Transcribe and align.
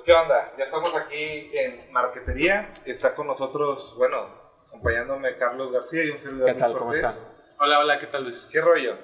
Pues 0.00 0.06
qué 0.06 0.12
onda, 0.14 0.50
ya 0.56 0.64
estamos 0.64 0.96
aquí 0.96 1.50
en 1.52 1.92
Marquetería, 1.92 2.72
está 2.86 3.14
con 3.14 3.26
nosotros, 3.26 3.94
bueno, 3.98 4.28
acompañándome 4.68 5.36
Carlos 5.36 5.70
García 5.70 6.04
y 6.04 6.10
un 6.10 6.18
servidor 6.18 6.46
¿Qué 6.46 6.52
Luis 6.52 6.62
tal? 6.62 6.72
¿Cómo 6.72 6.84
Cortés. 6.86 7.04
está? 7.04 7.18
Hola, 7.58 7.80
hola, 7.80 7.98
¿qué 7.98 8.06
tal 8.06 8.22
Luis? 8.22 8.48
¿Qué 8.50 8.62
rollo? 8.62 8.96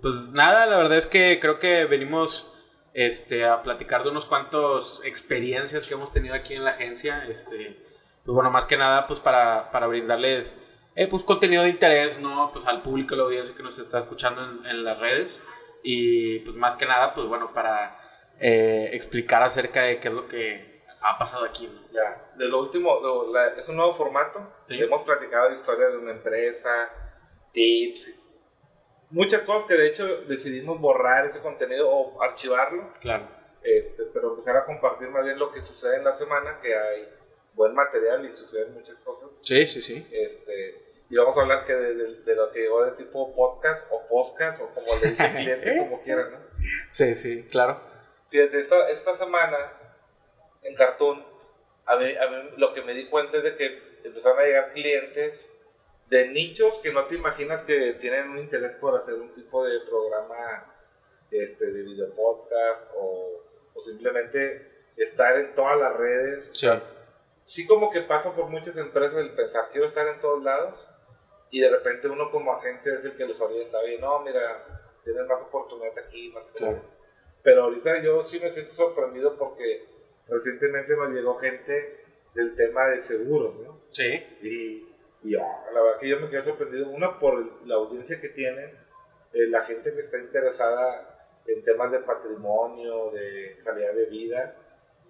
Pues 0.00 0.30
nada, 0.30 0.66
la 0.66 0.76
verdad 0.76 0.98
es 0.98 1.08
que 1.08 1.40
creo 1.40 1.58
que 1.58 1.84
venimos 1.86 2.54
este, 2.94 3.44
a 3.44 3.60
platicar 3.64 4.04
de 4.04 4.10
unos 4.10 4.24
cuantos 4.24 5.02
experiencias 5.04 5.84
que 5.84 5.94
hemos 5.94 6.12
tenido 6.12 6.36
aquí 6.36 6.54
en 6.54 6.62
la 6.62 6.70
agencia. 6.70 7.26
Este, 7.28 7.82
pues 8.24 8.32
bueno, 8.32 8.48
más 8.48 8.66
que 8.66 8.76
nada, 8.76 9.08
pues 9.08 9.18
para, 9.18 9.72
para 9.72 9.88
brindarles 9.88 10.62
eh, 10.94 11.08
pues 11.08 11.24
contenido 11.24 11.64
de 11.64 11.70
interés, 11.70 12.20
¿no? 12.20 12.52
Pues 12.52 12.66
al 12.66 12.82
público, 12.82 13.14
a 13.14 13.18
la 13.18 13.24
audiencia 13.24 13.56
que 13.56 13.64
nos 13.64 13.80
está 13.80 13.98
escuchando 13.98 14.44
en, 14.44 14.64
en 14.64 14.84
las 14.84 14.96
redes. 15.00 15.42
Y 15.82 16.38
pues 16.40 16.54
más 16.56 16.76
que 16.76 16.86
nada, 16.86 17.14
pues 17.14 17.26
bueno, 17.26 17.52
para 17.52 18.05
eh, 18.40 18.90
explicar 18.92 19.42
acerca 19.42 19.82
de 19.82 19.98
qué 20.00 20.08
es 20.08 20.14
lo 20.14 20.26
que 20.28 20.82
ha 21.00 21.18
pasado 21.18 21.44
aquí. 21.44 21.66
¿no? 21.68 21.92
Ya, 21.92 22.22
de 22.36 22.48
lo 22.48 22.60
último, 22.60 23.00
lo- 23.00 23.32
la- 23.32 23.48
es 23.48 23.68
un 23.68 23.76
nuevo 23.76 23.92
formato, 23.92 24.52
Sí. 24.68 24.80
hemos 24.82 25.02
platicado 25.02 25.50
historias 25.52 25.92
de 25.92 25.98
una 25.98 26.12
empresa, 26.12 26.90
tips, 27.52 28.12
muchas 29.10 29.42
cosas 29.42 29.64
que 29.66 29.74
de 29.76 29.86
hecho 29.88 30.06
decidimos 30.22 30.80
borrar 30.80 31.26
ese 31.26 31.38
contenido 31.40 31.88
o 31.90 32.22
archivarlo, 32.22 32.92
Claro. 33.00 33.28
este, 33.62 34.04
pero 34.12 34.30
empezar 34.30 34.56
a 34.56 34.64
compartir 34.64 35.08
más 35.08 35.24
bien 35.24 35.38
lo 35.38 35.52
que 35.52 35.62
sucede 35.62 35.96
en 35.96 36.04
la 36.04 36.12
semana, 36.14 36.58
que 36.60 36.74
hay 36.76 37.08
buen 37.54 37.74
material 37.74 38.24
y 38.26 38.32
suceden 38.32 38.74
muchas 38.74 38.98
cosas. 39.00 39.30
Sí, 39.42 39.66
sí, 39.66 39.80
sí. 39.80 40.06
Este, 40.12 40.82
y 41.08 41.16
vamos 41.16 41.38
a 41.38 41.42
hablar 41.42 41.64
que 41.64 41.74
de, 41.74 41.94
de- 41.94 42.14
de 42.22 42.34
lo 42.34 42.50
que 42.50 42.60
llegó 42.62 42.84
de 42.84 42.92
tipo 42.92 43.34
podcast 43.34 43.88
o 43.92 44.06
podcast 44.08 44.60
o 44.60 44.68
como 44.74 44.88
le 45.00 45.10
dice 45.10 45.24
el 45.24 45.32
cliente, 45.36 45.78
como 45.78 46.00
quieran, 46.02 46.32
¿no? 46.32 46.38
Sí, 46.90 47.14
sí, 47.14 47.44
claro. 47.50 47.80
Fíjate, 48.28 48.60
esta, 48.60 48.90
esta 48.90 49.14
semana 49.14 49.72
en 50.62 50.74
Cartoon, 50.74 51.24
a 51.84 51.96
mí, 51.96 52.14
a 52.16 52.28
mí 52.28 52.50
lo 52.56 52.74
que 52.74 52.82
me 52.82 52.94
di 52.94 53.06
cuenta 53.06 53.38
es 53.38 53.44
de 53.44 53.54
que 53.54 53.98
empezaron 54.04 54.38
a 54.40 54.42
llegar 54.42 54.72
clientes 54.72 55.50
de 56.08 56.28
nichos 56.28 56.78
que 56.82 56.92
no 56.92 57.06
te 57.06 57.16
imaginas 57.16 57.62
que 57.62 57.94
tienen 57.94 58.30
un 58.30 58.38
interés 58.38 58.76
por 58.76 58.96
hacer 58.96 59.14
un 59.14 59.32
tipo 59.32 59.64
de 59.64 59.80
programa 59.80 60.74
este, 61.30 61.66
de 61.66 61.82
video 61.82 62.14
podcast 62.14 62.88
o, 62.96 63.42
o 63.74 63.80
simplemente 63.80 64.90
estar 64.96 65.36
en 65.38 65.54
todas 65.54 65.78
las 65.78 65.94
redes. 65.96 66.50
Sí. 66.54 66.68
sí 67.44 67.66
como 67.66 67.90
que 67.90 68.02
pasa 68.02 68.34
por 68.34 68.46
muchas 68.46 68.76
empresas 68.76 69.18
el 69.18 69.34
pensar 69.34 69.68
quiero 69.70 69.86
estar 69.86 70.06
en 70.06 70.20
todos 70.20 70.42
lados 70.42 70.74
y 71.50 71.60
de 71.60 71.70
repente 71.70 72.08
uno 72.08 72.30
como 72.30 72.52
agencia 72.52 72.94
es 72.94 73.04
el 73.04 73.14
que 73.14 73.26
los 73.26 73.40
orienta 73.40 73.80
bien 73.82 74.00
no 74.00 74.20
mira 74.20 74.64
tienes 75.04 75.26
más 75.26 75.40
oportunidad 75.40 75.96
aquí 75.98 76.30
más 76.30 76.44
Claro. 76.54 76.80
Pero 77.46 77.62
ahorita 77.62 78.02
yo 78.02 78.24
sí 78.24 78.40
me 78.40 78.50
siento 78.50 78.72
sorprendido 78.72 79.38
porque 79.38 79.84
recientemente 80.26 80.96
nos 80.96 81.10
llegó 81.10 81.36
gente 81.36 82.00
del 82.34 82.56
tema 82.56 82.88
de 82.88 82.98
seguros 83.00 83.54
¿no? 83.60 83.80
Sí. 83.92 84.20
y, 84.42 84.88
y, 85.22 85.36
ah, 85.36 85.56
la 85.72 85.80
verdad 85.80 86.00
que 86.00 86.08
yo 86.08 86.18
me 86.18 86.28
quedé 86.28 86.40
sorprendido 86.40 86.88
una 86.90 87.20
por 87.20 87.64
la 87.64 87.76
audiencia 87.76 88.20
que 88.20 88.30
tienen 88.30 88.70
eh, 89.32 89.46
la 89.46 89.60
gente 89.60 89.94
que 89.94 90.00
está 90.00 90.18
interesada 90.18 91.28
en 91.46 91.62
temas 91.62 91.92
de 91.92 92.00
patrimonio 92.00 93.12
de 93.12 93.60
calidad 93.62 93.94
de 93.94 94.06
vida 94.06 94.56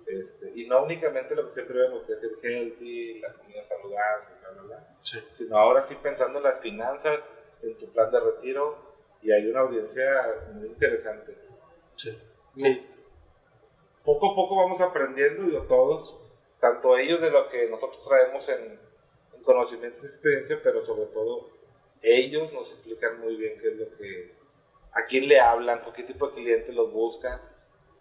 este, 0.07 0.53
y 0.55 0.69
no 0.69 0.85
únicamente 0.85 1.35
lo 1.35 1.47
que 1.47 1.53
siempre 1.53 1.79
vemos 1.79 2.03
que 2.03 2.13
es 2.13 2.23
el 2.23 2.37
healthy, 2.43 3.19
la 3.21 3.33
comida 3.33 3.63
saludable, 3.63 4.29
bla, 4.43 4.51
bla, 4.51 4.63
bla, 4.63 4.97
Sí. 5.03 5.19
sino 5.33 5.57
ahora 5.57 5.81
sí 5.81 5.97
pensando 6.03 6.37
en 6.37 6.45
las 6.45 6.61
finanzas, 6.61 7.19
en 7.63 7.75
tu 7.79 7.91
plan 7.95 8.11
de 8.11 8.21
retiro, 8.21 8.77
y 9.23 9.33
hay 9.33 9.49
una 9.51 9.61
audiencia 9.61 10.05
muy 10.53 10.69
interesante. 10.69 11.46
Sí. 11.97 12.19
Sí. 12.57 12.87
Poco 14.05 14.33
a 14.33 14.35
poco 14.35 14.57
vamos 14.57 14.81
aprendiendo, 14.81 15.45
digo, 15.45 15.63
todos, 15.63 16.21
tanto 16.61 16.97
ellos 16.97 17.21
de 17.21 17.31
lo 17.31 17.49
que 17.49 17.69
nosotros 17.69 18.07
traemos 18.07 18.49
en, 18.49 18.79
en 19.35 19.43
conocimientos 19.43 20.05
y 20.05 20.07
experiencia, 20.07 20.61
pero 20.63 20.85
sobre 20.85 21.07
todo 21.07 21.51
ellos 22.03 22.53
nos 22.53 22.71
explican 22.73 23.21
muy 23.21 23.37
bien 23.37 23.59
qué 23.61 23.69
es 23.69 23.77
lo 23.77 23.91
que, 23.97 24.35
a 24.93 25.05
quién 25.05 25.29
le 25.29 25.41
hablan, 25.41 25.81
con 25.81 25.93
qué 25.93 26.05
tipo 26.05 26.29
de 26.29 26.35
clientes 26.35 26.75
los 26.75 26.93
buscan, 26.93 27.41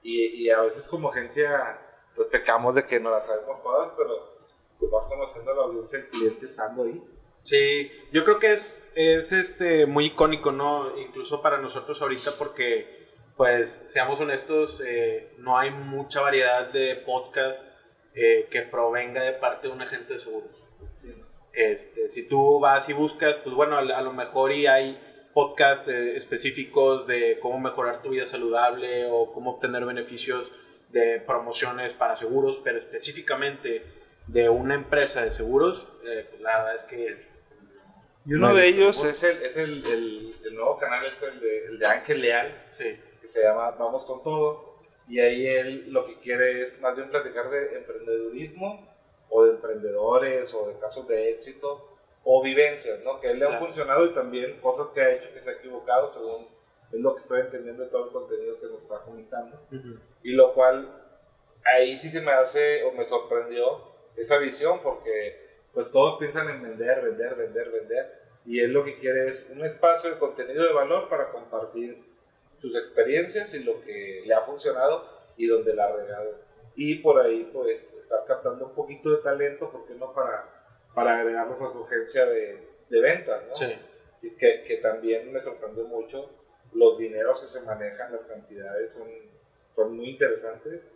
y, 0.04 0.44
y 0.44 0.50
a 0.52 0.62
veces 0.62 0.88
como 0.88 1.10
agencia, 1.10 1.80
pues 2.16 2.28
pecamos 2.30 2.76
de 2.76 2.86
que 2.86 3.00
no 3.00 3.10
las 3.10 3.26
sabemos 3.26 3.62
todas, 3.64 3.92
pero 3.98 4.36
pues 4.78 4.92
vas 4.92 5.08
conociendo 5.08 5.52
a 5.52 5.56
la 5.56 5.62
audiencia 5.64 6.00
del 6.00 6.10
cliente 6.10 6.46
estando 6.46 6.84
ahí. 6.84 7.04
Sí, 7.44 7.92
yo 8.12 8.24
creo 8.24 8.40
que 8.40 8.54
es, 8.54 8.84
es 8.96 9.32
este, 9.32 9.86
muy 9.86 10.08
icónico, 10.08 10.52
¿no? 10.52 10.98
Incluso 10.98 11.42
para 11.42 11.60
nosotros 11.60 12.02
ahorita 12.02 12.32
porque, 12.38 13.05
pues, 13.38 13.84
seamos 13.88 14.20
honestos, 14.22 14.82
eh, 14.86 15.34
no 15.40 15.58
hay 15.58 15.72
mucha 15.72 16.22
variedad 16.22 16.72
de 16.72 16.96
podcast 16.96 17.68
eh, 18.14 18.48
que 18.50 18.62
provenga 18.62 19.22
de 19.24 19.34
parte 19.34 19.68
de 19.68 19.74
un 19.74 19.82
agente 19.82 20.14
de 20.14 20.20
seguros. 20.20 20.50
Sí. 20.94 21.14
Este, 21.54 22.10
si 22.10 22.28
tú 22.28 22.60
vas 22.60 22.90
y 22.90 22.94
buscas, 22.94 23.38
pues 23.38 23.56
bueno, 23.56 23.76
a, 23.78 23.80
a 23.80 24.02
lo 24.02 24.14
mejor 24.14 24.52
y 24.52 24.68
hay 24.68 25.00
podcasts 25.34 25.90
eh, 25.90 26.16
específicos 26.16 27.08
de 27.08 27.40
cómo 27.42 27.60
mejorar 27.60 28.02
tu 28.02 28.10
vida 28.10 28.26
saludable 28.26 29.06
o 29.12 29.34
cómo 29.34 29.52
obtener 29.52 29.86
beneficios 29.86 30.52
de 30.90 31.20
promociones 31.20 31.94
para 31.94 32.16
seguros, 32.16 32.62
pero 32.64 32.78
específicamente 32.78 33.84
de 34.28 34.48
una 34.48 34.76
empresa 34.76 35.26
de 35.26 35.32
seguros, 35.32 35.90
eh, 36.06 36.26
pues 36.30 36.42
la 36.42 36.58
verdad 36.60 36.76
es 36.76 36.84
que... 36.84 37.36
Y 38.26 38.34
uno 38.34 38.50
No 38.50 38.56
de 38.56 38.66
ellos 38.66 39.04
es 39.04 39.22
el, 39.24 39.38
es 39.44 39.58
el, 39.58 39.86
el, 39.86 40.36
el 40.46 40.56
nuevo 40.56 40.78
canal, 40.78 41.06
es 41.06 41.22
el 41.22 41.40
de, 41.40 41.66
el 41.66 41.80
de 41.80 41.86
Ángel 41.86 42.22
Leal, 42.22 42.66
Sí, 42.70 42.98
que 43.26 43.32
se 43.32 43.42
llama 43.42 43.72
Vamos 43.72 44.06
con 44.06 44.22
Todo. 44.22 44.76
Y 45.08 45.20
ahí 45.20 45.48
él 45.48 45.92
lo 45.92 46.06
que 46.06 46.18
quiere 46.20 46.62
es 46.62 46.80
más 46.82 46.96
bien 46.96 47.10
platicar 47.10 47.50
de 47.50 47.76
emprendedurismo 47.78 48.80
o 49.30 49.44
de 49.46 49.52
emprendedores 49.52 50.54
o 50.54 50.68
de 50.68 50.78
casos 50.80 51.08
de 51.08 51.32
éxito 51.32 51.90
o 52.24 52.42
vivencias, 52.44 53.00
¿no? 53.04 53.20
Que 53.20 53.28
a 53.28 53.32
él 53.32 53.40
le 53.40 53.46
han 53.46 53.52
Claro. 53.52 53.66
funcionado 53.66 54.06
y 54.06 54.14
también 54.14 54.60
cosas 54.62 54.88
que 54.90 55.02
ha 55.02 55.12
hecho 55.14 55.32
que 55.34 55.40
se 55.42 55.50
ha 55.50 55.54
equivocado 55.54 56.12
según 56.14 56.48
es 56.92 57.00
lo 57.00 57.14
que 57.14 57.20
estoy 57.20 57.42
entendiendo 57.42 57.84
de 57.84 57.90
todo 57.90 58.06
el 58.06 58.12
contenido 58.12 58.60
que 58.60 58.68
nos 58.68 58.82
está 58.84 59.00
comentando. 59.00 59.60
Y 60.24 60.34
lo 60.34 60.54
cual 60.54 61.04
ahí 61.64 61.98
sí 61.98 62.10
se 62.10 62.22
me 62.22 62.32
hace 62.32 62.84
o 62.84 62.92
me 62.92 63.06
sorprendió 63.06 63.82
esa 64.16 64.38
visión 64.38 64.80
porque 64.82 65.44
pues 65.74 65.92
todos 65.92 66.18
piensan 66.20 66.50
en 66.50 66.62
vender, 66.62 67.02
vender, 67.04 67.36
vender, 67.36 67.72
vender. 67.72 68.06
Y 68.46 68.60
él 68.60 68.72
lo 68.72 68.84
que 68.86 68.98
quiere 68.98 69.28
es 69.30 69.46
un 69.52 69.66
espacio 69.66 70.10
de 70.12 70.18
contenido 70.20 70.64
de 70.64 70.74
valor 70.74 71.10
para 71.10 71.32
compartir 71.32 72.15
sus 72.66 72.76
experiencias 72.76 73.54
y 73.54 73.60
lo 73.60 73.80
que 73.82 74.24
le 74.26 74.34
ha 74.34 74.42
funcionado 74.42 75.08
y 75.38 75.48
donde 75.48 75.74
la 75.76 75.86
ha 75.86 75.96
regado. 75.96 76.40
Y 76.76 76.96
por 76.96 77.22
ahí 77.22 77.50
pues 77.54 77.94
estar 77.94 78.26
captando 78.26 78.66
un 78.66 78.74
poquito 78.74 79.12
de 79.12 79.18
talento, 79.18 79.72
¿por 79.72 79.86
qué 79.86 79.94
no? 79.94 80.12
Para, 80.14 80.50
para 80.94 81.20
agregarlos 81.20 81.62
a 81.62 81.72
su 81.72 81.84
agencia 81.84 82.26
de, 82.26 82.68
de 82.90 83.02
ventas, 83.02 83.44
¿no? 83.48 83.56
sí, 83.56 83.76
que, 84.40 84.64
que 84.64 84.78
también 84.78 85.32
me 85.32 85.40
sorprendió 85.40 85.86
mucho 85.86 86.30
los 86.74 86.98
dineros 86.98 87.40
que 87.40 87.48
se 87.48 87.62
manejan, 87.62 88.12
las 88.12 88.24
cantidades 88.24 88.92
son, 88.92 89.08
son 89.74 89.96
muy 89.96 90.10
interesantes. 90.10 90.92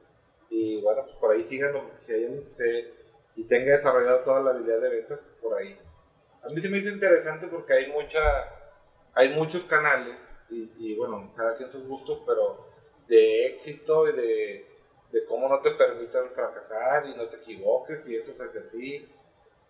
Y 0.49 0.81
bueno, 0.81 1.03
pues 1.03 1.15
por 1.17 1.31
ahí 1.31 1.43
síganlo, 1.43 1.83
porque 1.83 2.01
si 2.01 2.13
hay 2.13 2.23
alguien 2.25 2.41
que 2.41 2.49
esté 2.49 2.93
y 3.35 3.43
tenga 3.43 3.73
desarrollado 3.73 4.19
toda 4.19 4.41
la 4.41 4.51
habilidad 4.51 4.81
de 4.81 4.89
ventas, 4.89 5.19
pues 5.19 5.41
por 5.41 5.57
ahí. 5.57 5.77
A 6.41 6.49
mí 6.49 6.59
se 6.59 6.69
me 6.69 6.79
hizo 6.79 6.89
interesante 6.89 7.47
porque 7.47 7.73
hay 7.73 7.91
mucha, 7.91 8.19
hay 9.13 9.29
muchos 9.29 9.65
canales, 9.65 10.15
y, 10.49 10.71
y 10.77 10.95
bueno, 10.95 11.31
cada 11.35 11.53
quien 11.55 11.69
sus 11.69 11.87
gustos, 11.87 12.21
pero 12.25 12.67
de 13.07 13.47
éxito 13.47 14.07
y 14.07 14.13
de, 14.13 14.69
de 15.11 15.25
cómo 15.25 15.49
no 15.49 15.59
te 15.59 15.71
permitan 15.71 16.29
fracasar 16.31 17.07
y 17.07 17.15
no 17.15 17.27
te 17.27 17.37
equivoques 17.37 18.07
y 18.09 18.15
esto 18.15 18.33
se 18.33 18.43
hace 18.43 18.59
así. 18.59 19.07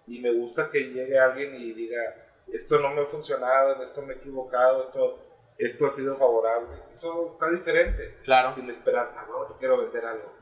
Y 0.08 0.20
me 0.20 0.32
gusta 0.34 0.70
que 0.70 0.90
llegue 0.90 1.18
alguien 1.18 1.54
y 1.56 1.74
diga, 1.74 2.02
esto 2.48 2.80
no 2.80 2.94
me 2.94 3.02
ha 3.02 3.06
funcionado, 3.06 3.76
en 3.76 3.82
esto 3.82 4.02
me 4.02 4.14
he 4.14 4.18
equivocado, 4.18 4.82
esto, 4.82 5.20
esto 5.58 5.86
ha 5.86 5.90
sido 5.90 6.16
favorable. 6.16 6.78
Eso 6.94 7.34
está 7.34 7.50
diferente. 7.52 8.18
claro. 8.24 8.54
Sin 8.54 8.70
esperar, 8.70 9.12
ah, 9.16 9.28
no, 9.30 9.46
te 9.46 9.54
quiero 9.60 9.78
vender 9.78 10.06
algo. 10.06 10.34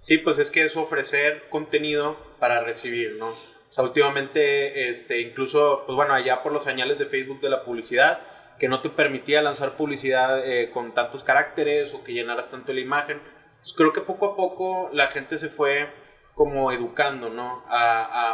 Sí, 0.00 0.18
pues 0.18 0.38
es 0.38 0.50
que 0.50 0.64
es 0.64 0.76
ofrecer 0.76 1.48
contenido 1.48 2.16
para 2.38 2.60
recibir, 2.60 3.16
¿no? 3.18 3.28
O 3.28 3.72
sea, 3.72 3.84
últimamente, 3.84 4.88
este, 4.88 5.20
incluso, 5.20 5.82
pues 5.86 5.94
bueno, 5.94 6.14
allá 6.14 6.42
por 6.42 6.52
los 6.52 6.64
señales 6.64 6.98
de 6.98 7.06
Facebook 7.06 7.40
de 7.40 7.50
la 7.50 7.64
publicidad, 7.64 8.20
que 8.58 8.68
no 8.68 8.80
te 8.80 8.90
permitía 8.90 9.42
lanzar 9.42 9.76
publicidad 9.76 10.46
eh, 10.46 10.70
con 10.70 10.92
tantos 10.92 11.22
caracteres 11.22 11.94
o 11.94 12.02
que 12.02 12.12
llenaras 12.12 12.48
tanto 12.50 12.72
la 12.72 12.80
imagen. 12.80 13.20
Pues 13.60 13.72
creo 13.72 13.92
que 13.92 14.00
poco 14.00 14.26
a 14.26 14.36
poco 14.36 14.90
la 14.92 15.08
gente 15.08 15.38
se 15.38 15.48
fue 15.48 15.88
como 16.34 16.70
educando, 16.70 17.30
¿no? 17.30 17.64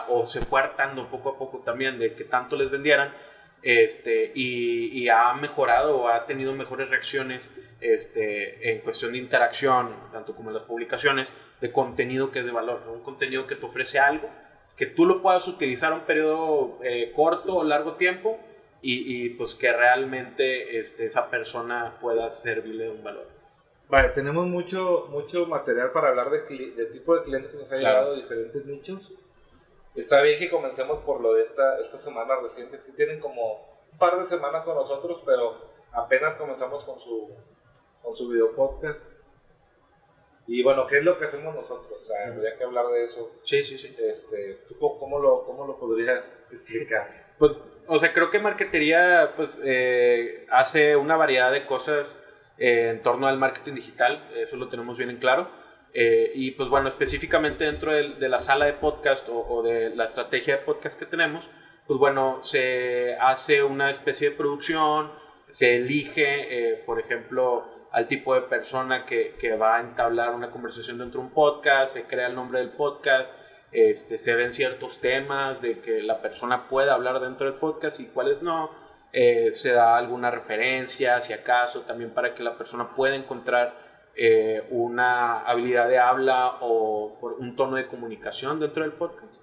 O 0.08 0.26
se 0.26 0.42
fue 0.42 0.60
hartando 0.60 1.08
poco 1.08 1.30
a 1.30 1.38
poco 1.38 1.58
también 1.64 1.98
de 1.98 2.14
que 2.14 2.24
tanto 2.24 2.54
les 2.54 2.70
vendieran 2.70 3.14
este, 3.62 4.30
y, 4.34 4.88
y 4.88 5.08
ha 5.08 5.32
mejorado 5.32 6.02
o 6.02 6.08
ha 6.08 6.26
tenido 6.26 6.52
mejores 6.52 6.90
reacciones 6.90 7.50
este, 7.80 8.72
en 8.72 8.80
cuestión 8.80 9.12
de 9.12 9.18
interacción, 9.18 9.96
tanto 10.12 10.34
como 10.34 10.50
en 10.50 10.54
las 10.54 10.64
publicaciones, 10.64 11.32
de 11.62 11.72
contenido 11.72 12.30
que 12.30 12.40
es 12.40 12.44
de 12.44 12.52
valor, 12.52 12.82
¿no? 12.84 12.92
un 12.92 13.02
contenido 13.02 13.46
que 13.46 13.56
te 13.56 13.64
ofrece 13.64 13.98
algo, 13.98 14.28
que 14.76 14.84
tú 14.84 15.06
lo 15.06 15.22
puedas 15.22 15.48
utilizar 15.48 15.94
un 15.94 16.00
periodo 16.00 16.78
eh, 16.82 17.10
corto 17.16 17.56
o 17.56 17.64
largo 17.64 17.94
tiempo 17.94 18.38
y, 18.86 19.24
y, 19.24 19.30
pues 19.30 19.54
que 19.54 19.72
realmente 19.72 20.78
este, 20.78 21.06
esa 21.06 21.30
persona 21.30 21.96
pueda 22.02 22.30
servirle 22.30 22.84
de 22.84 22.90
un 22.90 23.02
valor. 23.02 23.26
Vale, 23.88 24.10
tenemos 24.10 24.46
mucho, 24.46 25.06
mucho 25.08 25.46
material 25.46 25.90
para 25.90 26.08
hablar 26.08 26.28
de, 26.28 26.42
de 26.72 26.86
tipo 26.86 27.16
de 27.16 27.22
clientes 27.22 27.50
que 27.50 27.56
nos 27.56 27.72
ha 27.72 27.76
llegado 27.76 28.10
de 28.14 28.20
diferentes 28.20 28.66
nichos. 28.66 29.10
Está 29.94 30.20
bien 30.20 30.38
que 30.38 30.50
comencemos 30.50 30.98
por 30.98 31.22
lo 31.22 31.32
de 31.32 31.44
esta, 31.44 31.78
esta 31.80 31.96
semana 31.96 32.36
reciente, 32.42 32.78
que 32.84 32.92
tienen 32.92 33.20
como 33.20 33.54
un 33.90 33.98
par 33.98 34.18
de 34.18 34.26
semanas 34.26 34.64
con 34.64 34.74
nosotros, 34.74 35.22
pero 35.24 35.56
apenas 35.92 36.36
comenzamos 36.36 36.84
con 36.84 37.00
su, 37.00 37.30
con 38.02 38.14
su 38.14 38.28
video 38.28 38.54
podcast. 38.54 39.02
Y 40.46 40.62
bueno, 40.62 40.86
¿qué 40.86 40.98
es 40.98 41.04
lo 41.04 41.16
que 41.16 41.24
hacemos 41.24 41.54
nosotros? 41.54 42.02
O 42.02 42.04
sea, 42.04 42.26
habría 42.26 42.58
que 42.58 42.64
hablar 42.64 42.88
de 42.88 43.04
eso. 43.04 43.32
Sí, 43.44 43.64
sí, 43.64 43.78
sí. 43.78 43.96
Este, 43.98 44.58
¿Tú 44.68 44.76
cómo 44.78 45.18
lo, 45.18 45.44
cómo 45.44 45.66
lo 45.66 45.78
podrías 45.78 46.38
explicar? 46.50 47.32
Pues, 47.38 47.52
o 47.86 47.98
sea, 47.98 48.12
creo 48.12 48.30
que 48.30 48.38
Marketería 48.38 49.32
pues, 49.36 49.60
eh, 49.64 50.46
hace 50.50 50.96
una 50.96 51.16
variedad 51.16 51.52
de 51.52 51.66
cosas 51.66 52.14
eh, 52.58 52.90
en 52.90 53.02
torno 53.02 53.26
al 53.26 53.38
marketing 53.38 53.74
digital, 53.74 54.28
eso 54.36 54.56
lo 54.56 54.68
tenemos 54.68 54.98
bien 54.98 55.10
en 55.10 55.18
claro. 55.18 55.48
Eh, 55.92 56.32
y 56.34 56.50
pues 56.52 56.68
bueno, 56.68 56.88
específicamente 56.88 57.64
dentro 57.64 57.92
de, 57.92 58.28
la 58.28 58.40
sala 58.40 58.64
de 58.64 58.72
podcast 58.72 59.28
o, 59.30 59.62
de 59.62 59.94
la 59.94 60.04
estrategia 60.04 60.56
de 60.56 60.62
podcast 60.62 60.98
que 60.98 61.06
tenemos, 61.06 61.48
pues 61.86 61.98
bueno, 62.00 62.38
se 62.42 63.14
hace 63.20 63.62
una 63.62 63.90
especie 63.90 64.30
de 64.30 64.36
producción, 64.36 65.12
se 65.50 65.76
elige, 65.76 66.82
por 66.84 66.98
ejemplo, 66.98 67.88
al 67.92 68.08
tipo 68.08 68.34
de 68.34 68.40
persona 68.40 69.06
que, 69.06 69.36
que, 69.38 69.54
va 69.54 69.76
a 69.76 69.80
entablar 69.80 70.34
una 70.34 70.50
conversación 70.50 70.98
dentro 70.98 71.20
de 71.20 71.28
un 71.28 71.32
podcast, 71.32 71.94
se 71.94 72.04
crea 72.04 72.26
el 72.26 72.34
nombre 72.34 72.58
del 72.58 72.70
podcast, 72.70 73.36
este, 73.74 74.18
se 74.18 74.34
ven 74.34 74.52
ciertos 74.52 75.00
temas 75.00 75.60
de 75.60 75.80
que 75.80 76.02
la 76.02 76.22
persona 76.22 76.68
pueda 76.68 76.94
hablar 76.94 77.20
dentro 77.20 77.46
del 77.46 77.58
podcast 77.58 78.00
y 78.00 78.06
cuáles 78.06 78.42
no, 78.42 78.70
eh, 79.12 79.50
se 79.54 79.72
da 79.72 79.98
alguna 79.98 80.30
referencia, 80.30 81.20
si 81.20 81.32
acaso, 81.32 81.82
también 81.82 82.10
para 82.10 82.34
que 82.34 82.42
la 82.42 82.56
persona 82.56 82.94
pueda 82.94 83.14
encontrar 83.14 83.74
eh, 84.16 84.66
una 84.70 85.40
habilidad 85.40 85.88
de 85.88 85.98
habla 85.98 86.58
o 86.60 87.18
por 87.20 87.34
un 87.34 87.56
tono 87.56 87.76
de 87.76 87.86
comunicación 87.86 88.60
dentro 88.60 88.82
del 88.84 88.92
podcast. 88.92 89.42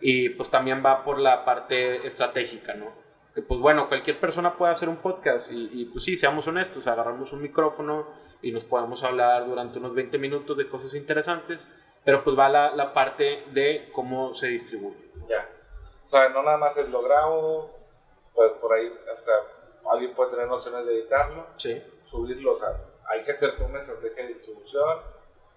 Y 0.00 0.30
pues 0.30 0.50
también 0.50 0.82
va 0.84 1.02
por 1.02 1.18
la 1.18 1.44
parte 1.44 2.06
estratégica, 2.06 2.74
¿no? 2.74 3.00
que 3.34 3.42
pues 3.42 3.60
bueno, 3.60 3.88
cualquier 3.88 4.18
persona 4.18 4.54
puede 4.54 4.72
hacer 4.72 4.88
un 4.88 4.96
podcast 4.96 5.52
y, 5.52 5.84
pues 5.86 6.04
sí, 6.04 6.16
seamos 6.16 6.46
honestos, 6.48 6.86
agarramos 6.86 7.32
un 7.32 7.42
micrófono 7.42 8.08
y 8.42 8.50
nos 8.50 8.64
podemos 8.64 9.04
hablar 9.04 9.46
durante 9.46 9.78
unos 9.78 9.94
20 9.94 10.18
minutos 10.18 10.56
de 10.56 10.66
cosas 10.66 10.94
interesantes, 10.94 11.68
pero 12.04 12.24
pues 12.24 12.38
va 12.38 12.48
la, 12.48 12.74
la 12.74 12.92
parte 12.92 13.44
de 13.52 13.90
cómo 13.92 14.32
se 14.34 14.48
distribuye. 14.48 14.96
Ya. 15.28 15.48
O 16.06 16.08
sea, 16.08 16.28
no 16.30 16.42
nada 16.42 16.56
más 16.56 16.76
es 16.76 16.88
lo 16.88 17.02
grabo, 17.02 17.70
pues 18.34 18.52
por 18.60 18.72
ahí 18.72 18.92
hasta 19.12 19.32
alguien 19.90 20.14
puede 20.14 20.30
tener 20.32 20.46
nociones 20.48 20.86
de 20.86 20.94
editarlo, 20.94 21.46
sí. 21.56 21.82
subirlo, 22.04 22.52
o 22.52 22.56
sea, 22.56 22.76
hay 23.08 23.22
que 23.22 23.32
hacer 23.32 23.54
una 23.64 23.78
estrategia 23.78 24.22
de 24.22 24.28
distribución, 24.28 24.98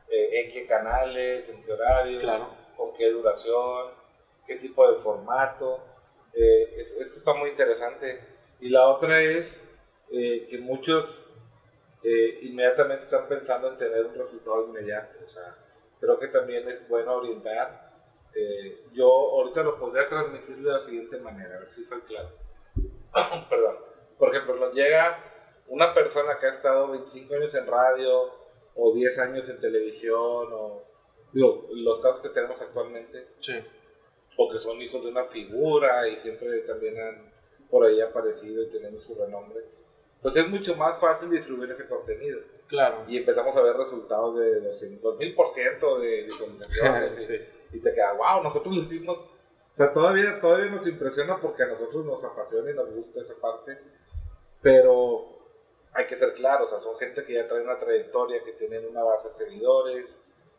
eh, 0.10 0.42
en 0.42 0.52
qué 0.52 0.68
canales, 0.68 1.50
en 1.50 1.64
qué 1.64 1.74
horario, 1.74 2.20
claro. 2.20 2.48
con 2.78 2.94
qué 2.94 3.12
duración, 3.12 3.92
qué 4.46 4.56
tipo 4.58 4.90
de 4.92 4.98
formato 4.98 5.82
eh, 6.34 6.82
esto 6.82 7.20
está 7.20 7.34
muy 7.34 7.52
interesante. 7.52 8.20
Y 8.60 8.70
la 8.70 8.88
otra 8.88 9.22
es 9.22 9.64
eh, 10.12 10.48
que 10.50 10.58
muchos 10.60 11.20
inmediatamente 12.42 13.04
están 13.04 13.30
pensando 13.30 13.70
en 13.70 13.78
tener 13.78 14.06
un 14.06 14.16
resultado 14.16 14.68
inmediato. 14.68 15.16
O 15.26 15.30
sea, 15.30 15.56
creo 16.04 16.20
que 16.20 16.28
también 16.28 16.68
es 16.68 16.88
bueno 16.88 17.14
orientar. 17.14 17.92
yo 18.92 19.08
ahorita 19.08 19.64
lo 19.64 19.78
podría 19.78 20.08
transmitir 20.08 20.58
de 20.58 20.72
la 20.72 20.80
siguiente 20.80 21.18
manera, 21.18 21.56
a 21.56 21.60
ver 21.60 21.68
si 21.68 21.84
soy 21.84 22.02
claro. 22.02 22.30
Perdón. 23.50 23.78
Por 24.18 24.36
ejemplo, 24.36 24.56
nos 24.56 24.76
llega 24.76 25.18
una 25.68 25.94
persona 25.94 26.38
que 26.40 26.48
ha 26.48 26.52
estado 26.52 26.90
25 26.90 27.36
años 27.36 27.54
en 27.56 27.68
radio 27.68 28.32
o 28.76 28.94
10 28.94 29.20
años 29.20 29.50
en 29.50 29.60
televisión 29.60 30.48
o 30.52 30.84
los 31.34 32.00
casos 32.00 32.22
que 32.22 32.30
tenemos 32.30 32.62
actualmente. 32.62 33.28
Sí 33.40 33.54
o 34.38 34.50
que 34.50 34.60
son 34.60 34.82
hijos 34.82 35.04
de 35.04 35.10
una 35.10 35.26
figura 35.26 36.08
y 36.08 36.16
siempre 36.16 36.60
también 36.62 37.00
han 37.00 37.34
por 37.70 37.86
ahí 37.86 38.02
aparecido 38.02 38.64
y 38.64 38.70
teniendo 38.70 39.00
su 39.00 39.16
renombre, 39.16 39.62
pues 40.24 40.36
es 40.38 40.50
mucho 40.50 40.76
más 40.76 40.98
fácil 40.98 41.30
distribuir 41.30 41.70
ese 41.70 41.86
contenido. 41.88 42.40
Claro. 42.68 43.04
Y 43.08 43.18
empezamos 43.18 43.56
a 43.56 43.62
ver 43.62 43.76
resultados 43.76 44.40
de 44.40 44.62
200 44.62 45.18
mil 45.18 45.36
por 45.36 45.50
ciento 45.50 46.00
de 46.00 46.24
visualizaciones. 46.24 47.30
y, 47.74 47.80
te 47.80 47.94
queda, 47.94 48.14
wow, 48.14 48.42
nosotros 48.42 48.76
hicimos. 48.78 49.20
O 49.20 49.76
sea, 49.76 49.92
todavía, 49.92 50.40
todavía 50.40 50.68
nos 50.68 50.88
impresiona 50.88 51.40
porque 51.40 51.64
a 51.64 51.68
nosotros 51.68 52.06
nos 52.06 52.24
apasiona 52.24 52.72
y 52.72 52.74
nos 52.74 52.90
gusta 52.92 53.22
esa 53.22 53.36
parte. 53.36 53.78
Pero 54.62 55.28
hay 55.94 56.06
que 56.06 56.16
ser 56.16 56.34
claros, 56.34 56.72
o 56.72 56.76
sea, 56.76 56.80
son 56.80 56.98
gente 56.98 57.24
que 57.24 57.34
ya 57.34 57.48
trae 57.48 57.62
una 57.62 57.78
trayectoria, 57.78 58.44
que 58.44 58.54
tienen 58.54 58.88
una 58.88 59.04
base 59.04 59.28
de 59.28 59.34
seguidores, 59.34 60.08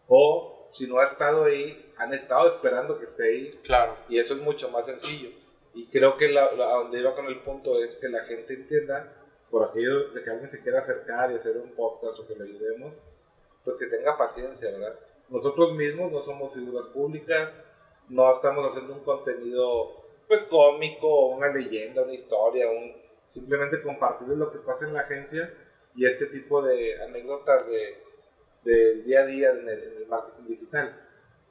o 0.06 0.68
si 0.70 0.86
no 0.86 0.98
ha 0.98 1.04
estado 1.04 1.44
ahí, 1.44 1.92
han 1.96 2.12
estado 2.12 2.48
esperando 2.48 2.98
que 2.98 3.04
esté 3.04 3.24
ahí. 3.24 3.60
Claro. 3.64 3.96
Y 4.08 4.18
eso 4.18 4.34
es 4.34 4.40
mucho 4.40 4.68
más 4.70 4.86
sencillo. 4.86 5.30
Y 5.72 5.86
creo 5.86 6.16
que 6.16 6.28
la, 6.28 6.44
a 6.44 6.76
donde 6.78 7.00
iba 7.00 7.14
con 7.14 7.26
el 7.26 7.40
punto 7.42 7.82
es 7.82 7.96
que 7.96 8.08
la 8.08 8.24
gente 8.24 8.54
entienda, 8.54 9.12
por 9.54 9.68
aquello 9.68 10.08
de 10.10 10.20
que 10.20 10.30
alguien 10.30 10.50
se 10.50 10.60
quiera 10.60 10.80
acercar 10.80 11.30
y 11.30 11.36
hacer 11.36 11.56
un 11.58 11.70
podcast 11.76 12.18
o 12.18 12.26
que 12.26 12.34
le 12.34 12.42
ayudemos, 12.42 12.92
pues 13.62 13.76
que 13.76 13.86
tenga 13.86 14.16
paciencia, 14.16 14.68
¿verdad? 14.68 14.98
Nosotros 15.28 15.76
mismos 15.76 16.10
no 16.10 16.22
somos 16.22 16.52
figuras 16.52 16.88
públicas, 16.88 17.56
no 18.08 18.32
estamos 18.32 18.66
haciendo 18.66 18.94
un 18.94 19.04
contenido 19.04 19.92
pues 20.26 20.42
cómico, 20.42 21.26
una 21.26 21.52
leyenda, 21.52 22.02
una 22.02 22.14
historia, 22.14 22.68
un, 22.68 22.96
simplemente 23.28 23.80
compartir 23.80 24.26
lo 24.26 24.50
que 24.50 24.58
pasa 24.58 24.88
en 24.88 24.94
la 24.94 25.02
agencia 25.02 25.54
y 25.94 26.04
este 26.04 26.26
tipo 26.26 26.60
de 26.60 27.00
anécdotas 27.00 27.64
de, 27.68 28.02
del 28.64 29.04
día 29.04 29.20
a 29.20 29.26
día 29.26 29.50
en 29.50 29.68
el, 29.68 30.06
marketing 30.08 30.48
digital. 30.48 31.00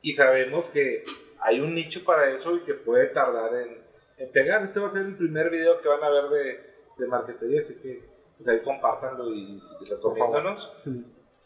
Y 0.01 0.11
sabemos 0.11 0.65
que 0.65 1.05
hay 1.39 1.61
un 1.61 1.73
nicho 1.73 2.03
para 2.03 2.29
eso 2.31 2.53
y 2.53 2.65
que 2.65 2.73
puede 2.73 3.07
tardar 3.07 3.55
en, 3.55 3.81
en, 4.17 4.29
pegar. 4.33 4.61
Este 4.61 4.81
va 4.81 4.89
a 4.89 4.91
ser 4.91 5.05
el 5.05 5.15
primer 5.15 5.49
video 5.49 5.79
que 5.79 5.87
van 5.87 6.03
a 6.03 6.09
ver 6.09 6.23
de, 6.25 6.72
de 6.97 7.07
marketería, 7.07 7.61
así 7.61 7.75
que 7.75 8.03
pues 8.37 8.47
ahí 8.47 8.61
compártanlo 8.61 9.33
y, 9.33 9.59
y 9.81 9.89
recomiéndanos. 9.89 10.71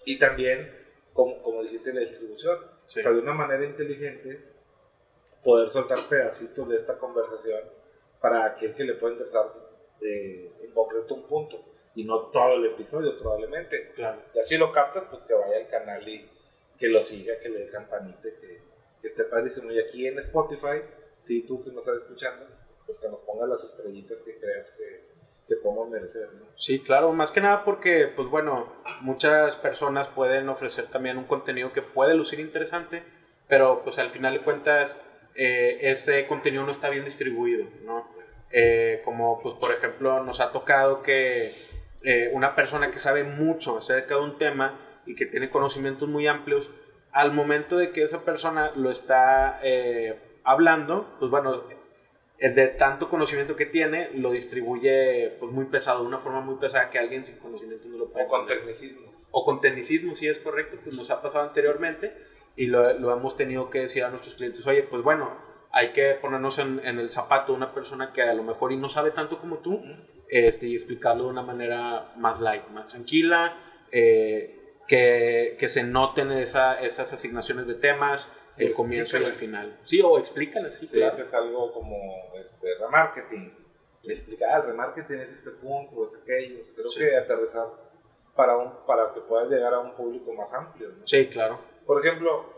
Y 0.06 0.18
también, 0.18 0.72
como, 1.14 1.42
como 1.42 1.62
dijiste, 1.64 1.94
la 1.94 2.02
distribución. 2.02 2.58
O 2.86 2.90
sea, 2.90 3.12
de 3.12 3.20
una 3.20 3.34
manera 3.34 3.66
inteligente, 3.66 4.42
poder 5.44 5.70
soltar 5.70 6.00
pedacitos 6.08 6.68
de 6.70 6.76
esta 6.76 6.98
conversación 6.98 7.60
para 8.22 8.46
aquel 8.46 8.74
que 8.74 8.84
le 8.84 8.94
pueda 8.96 9.14
interesar 9.14 9.52
de, 10.00 10.52
en 10.62 10.72
concreto 10.72 11.16
un 11.16 11.24
punto 11.24 11.64
y 11.96 12.04
no 12.04 12.28
todo 12.28 12.56
el 12.56 12.66
episodio 12.68 13.18
probablemente. 13.20 13.92
Claro. 13.96 14.22
Y 14.34 14.40
así 14.40 14.58
lo 14.58 14.72
captas, 14.72 15.04
pues 15.10 15.24
que 15.24 15.34
vaya 15.34 15.58
al 15.58 15.68
canal 15.68 16.08
y 16.08 16.30
que 16.78 16.88
lo 16.88 17.04
siga, 17.04 17.40
que 17.40 17.50
le 17.50 17.60
dé 17.60 17.68
campanita, 17.68 18.22
que, 18.22 18.62
que 19.02 19.08
esté 19.08 19.26
padrísimo. 19.26 19.72
Y 19.72 19.80
aquí 19.80 20.08
en 20.08 20.20
Spotify, 20.20 20.82
si 21.20 21.44
tú 21.44 21.62
que 21.62 21.72
nos 21.72 21.88
estás 21.88 22.04
escuchando, 22.04 22.46
pues 22.86 22.98
que 23.00 23.10
nos 23.10 23.20
ponga 23.22 23.46
las 23.48 23.64
estrellitas 23.64 24.22
que 24.22 24.40
creas 24.40 24.72
que, 24.72 25.17
que 25.48 25.56
podemos 25.56 25.90
merecer, 25.90 26.30
¿no? 26.34 26.46
Sí, 26.56 26.80
claro, 26.80 27.14
más 27.14 27.32
que 27.32 27.42
nada 27.42 27.64
porque, 27.64 28.08
pues 28.08 28.28
bueno, 28.30 28.68
muchas 29.02 29.56
personas 29.56 30.08
pueden 30.08 30.50
ofrecer 30.50 30.88
también 30.88 31.18
un 31.18 31.26
contenido 31.26 31.72
que 31.74 31.82
puede 31.82 32.14
lucir 32.14 32.40
interesante, 32.40 33.04
pero 33.48 33.82
pues 33.84 34.00
al 34.00 34.10
final 34.10 34.34
de 34.34 34.42
cuentas 34.42 35.04
eh, 35.36 35.78
ese 35.82 36.28
contenido 36.28 36.64
no 36.64 36.72
está 36.72 36.90
bien 36.90 37.06
distribuido, 37.06 37.66
¿no? 37.86 38.08
Eh, 38.52 39.02
como 39.04 39.42
pues 39.42 39.56
por 39.56 39.74
ejemplo 39.74 40.24
nos 40.24 40.40
ha 40.40 40.54
tocado 40.54 41.04
que 41.04 41.54
eh, 42.04 42.30
una 42.34 42.56
persona 42.56 42.92
que 42.92 43.00
sabe 43.00 43.24
mucho 43.24 43.80
acerca 43.80 44.16
de 44.16 44.22
un 44.22 44.38
tema 44.38 44.80
y 45.06 45.16
que 45.16 45.26
tiene 45.26 45.50
conocimientos 45.50 46.08
muy 46.08 46.28
amplios, 46.28 46.70
al 47.12 47.34
momento 47.34 47.78
de 47.78 47.92
que 47.92 48.04
esa 48.04 48.24
persona 48.24 48.72
lo 48.76 48.92
está 48.92 49.60
eh, 49.64 50.18
hablando, 50.44 51.16
pues 51.20 51.32
bueno, 51.32 51.64
de 52.40 52.68
tanto 52.68 53.10
conocimiento 53.10 53.56
que 53.56 53.66
tiene, 53.66 54.12
lo 54.14 54.32
distribuye 54.32 55.36
pues 55.40 55.52
muy 55.52 55.66
pesado, 55.66 56.02
de 56.02 56.08
una 56.08 56.20
forma 56.20 56.42
muy 56.42 56.56
pesada 56.56 56.90
que 56.90 57.00
alguien 57.00 57.26
sin 57.26 57.40
conocimiento 57.40 57.88
no 57.88 57.98
lo 57.98 58.10
puede. 58.10 58.26
O 58.26 58.28
con 58.28 58.46
tecnicismo. 58.46 59.12
O 59.32 59.44
con 59.44 59.60
tecnicismo, 59.60 60.14
sí 60.16 60.28
es 60.28 60.40
correcto, 60.40 60.78
pues 60.84 60.96
nos 60.96 61.10
ha 61.10 61.22
pasado 61.22 61.48
anteriormente 61.48 62.14
y 62.56 62.68
lo, 62.68 62.94
lo 63.00 63.14
hemos 63.14 63.38
tenido 63.38 63.70
que 63.70 63.80
decir 63.80 64.04
a 64.04 64.10
nuestros 64.10 64.36
clientes, 64.36 64.66
oye, 64.68 64.84
pues 64.84 65.04
bueno, 65.04 65.38
hay 65.72 65.90
que 65.90 66.14
ponernos 66.14 66.60
en, 66.60 66.82
en, 66.86 67.00
el 67.00 67.10
zapato 67.10 67.52
de 67.52 67.58
una 67.58 67.74
persona 67.74 68.12
que 68.14 68.22
a 68.22 68.34
lo 68.34 68.44
mejor 68.44 68.72
y 68.72 68.78
no 68.78 68.90
sabe 68.90 69.12
tanto 69.12 69.38
como 69.38 69.58
tú 69.58 69.82
este, 70.30 70.68
y 70.68 70.76
explicarlo 70.76 71.26
de 71.26 71.30
una 71.30 71.44
manera 71.44 72.14
más 72.18 72.40
light, 72.42 72.68
más 72.70 72.90
tranquila, 72.92 73.58
eh, 73.92 74.76
que, 74.88 75.56
que, 75.60 75.68
se 75.68 75.84
noten 75.84 76.32
esa, 76.32 76.80
esas 76.82 77.14
asignaciones 77.14 77.68
de 77.68 77.76
temas, 77.76 78.34
el 78.58 78.74
comienzo 78.74 79.18
y 79.18 79.24
el 79.24 79.34
final. 79.34 79.80
Sí, 79.84 80.02
o 80.02 80.18
explícalas, 80.18 80.76
sí. 80.76 80.88
Si 80.88 81.02
haces 81.02 81.34
algo 81.34 81.72
como 81.72 81.98
este, 82.36 82.76
remarketing, 82.80 83.54
explicar, 84.04 84.50
ah, 84.52 84.58
el 84.58 84.68
remarketing 84.68 85.20
es 85.20 85.30
este 85.30 85.52
punto, 85.52 86.06
es 86.06 86.14
aquello, 86.22 86.62
creo 86.76 86.88
que 86.98 87.16
aterrizar 87.16 87.68
para, 88.36 88.58
un, 88.58 88.86
para 88.86 89.14
que 89.14 89.22
puedas 89.22 89.50
llegar 89.50 89.74
a 89.74 89.80
un 89.80 89.96
público 89.96 90.34
más 90.34 90.54
amplio. 90.54 90.90
Sí, 91.06 91.28
claro. 91.28 91.60
Por 91.86 92.06
ejemplo, 92.06 92.50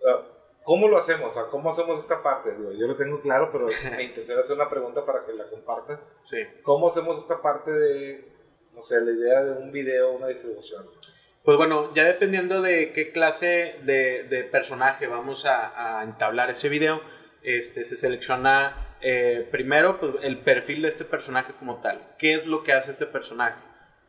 uh, 0.00 0.36
¿Cómo 0.66 0.88
lo 0.88 0.98
hacemos? 0.98 1.30
O 1.30 1.32
sea, 1.32 1.44
¿Cómo 1.44 1.70
hacemos 1.70 2.00
esta 2.00 2.24
parte? 2.24 2.50
yo 2.76 2.88
lo 2.88 2.96
tengo 2.96 3.20
claro, 3.20 3.50
pero 3.52 3.68
mi 3.96 4.02
intención 4.02 4.36
es 4.36 4.44
hacer 4.46 4.56
una 4.56 4.68
pregunta 4.68 5.04
para 5.04 5.24
que 5.24 5.32
la 5.32 5.48
compartas. 5.48 6.08
Sí. 6.28 6.38
¿Cómo 6.64 6.88
hacemos 6.88 7.18
esta 7.18 7.40
parte 7.40 7.70
de, 7.70 8.32
no 8.72 8.82
sé, 8.82 9.00
la 9.00 9.12
idea 9.12 9.44
de 9.44 9.62
un 9.62 9.70
video, 9.70 10.10
una 10.10 10.26
distribución? 10.26 10.84
Pues 11.46 11.58
bueno, 11.58 11.94
ya 11.94 12.02
dependiendo 12.02 12.60
de 12.60 12.90
qué 12.92 13.12
clase 13.12 13.76
de, 13.84 14.48
personaje 14.50 15.06
vamos 15.06 15.46
a, 15.46 16.02
entablar 16.02 16.50
ese 16.50 16.68
video, 16.68 17.00
este, 17.44 17.84
se 17.84 17.96
selecciona 17.96 18.96
eh, 19.00 19.46
primero 19.52 20.00
pues, 20.00 20.14
el 20.22 20.38
perfil 20.38 20.82
de 20.82 20.88
este 20.88 21.04
personaje 21.04 21.52
como 21.56 21.76
tal. 21.76 22.00
¿Qué 22.18 22.34
es 22.34 22.46
lo 22.46 22.64
que 22.64 22.72
hace 22.72 22.90
este 22.90 23.06
personaje? 23.06 23.60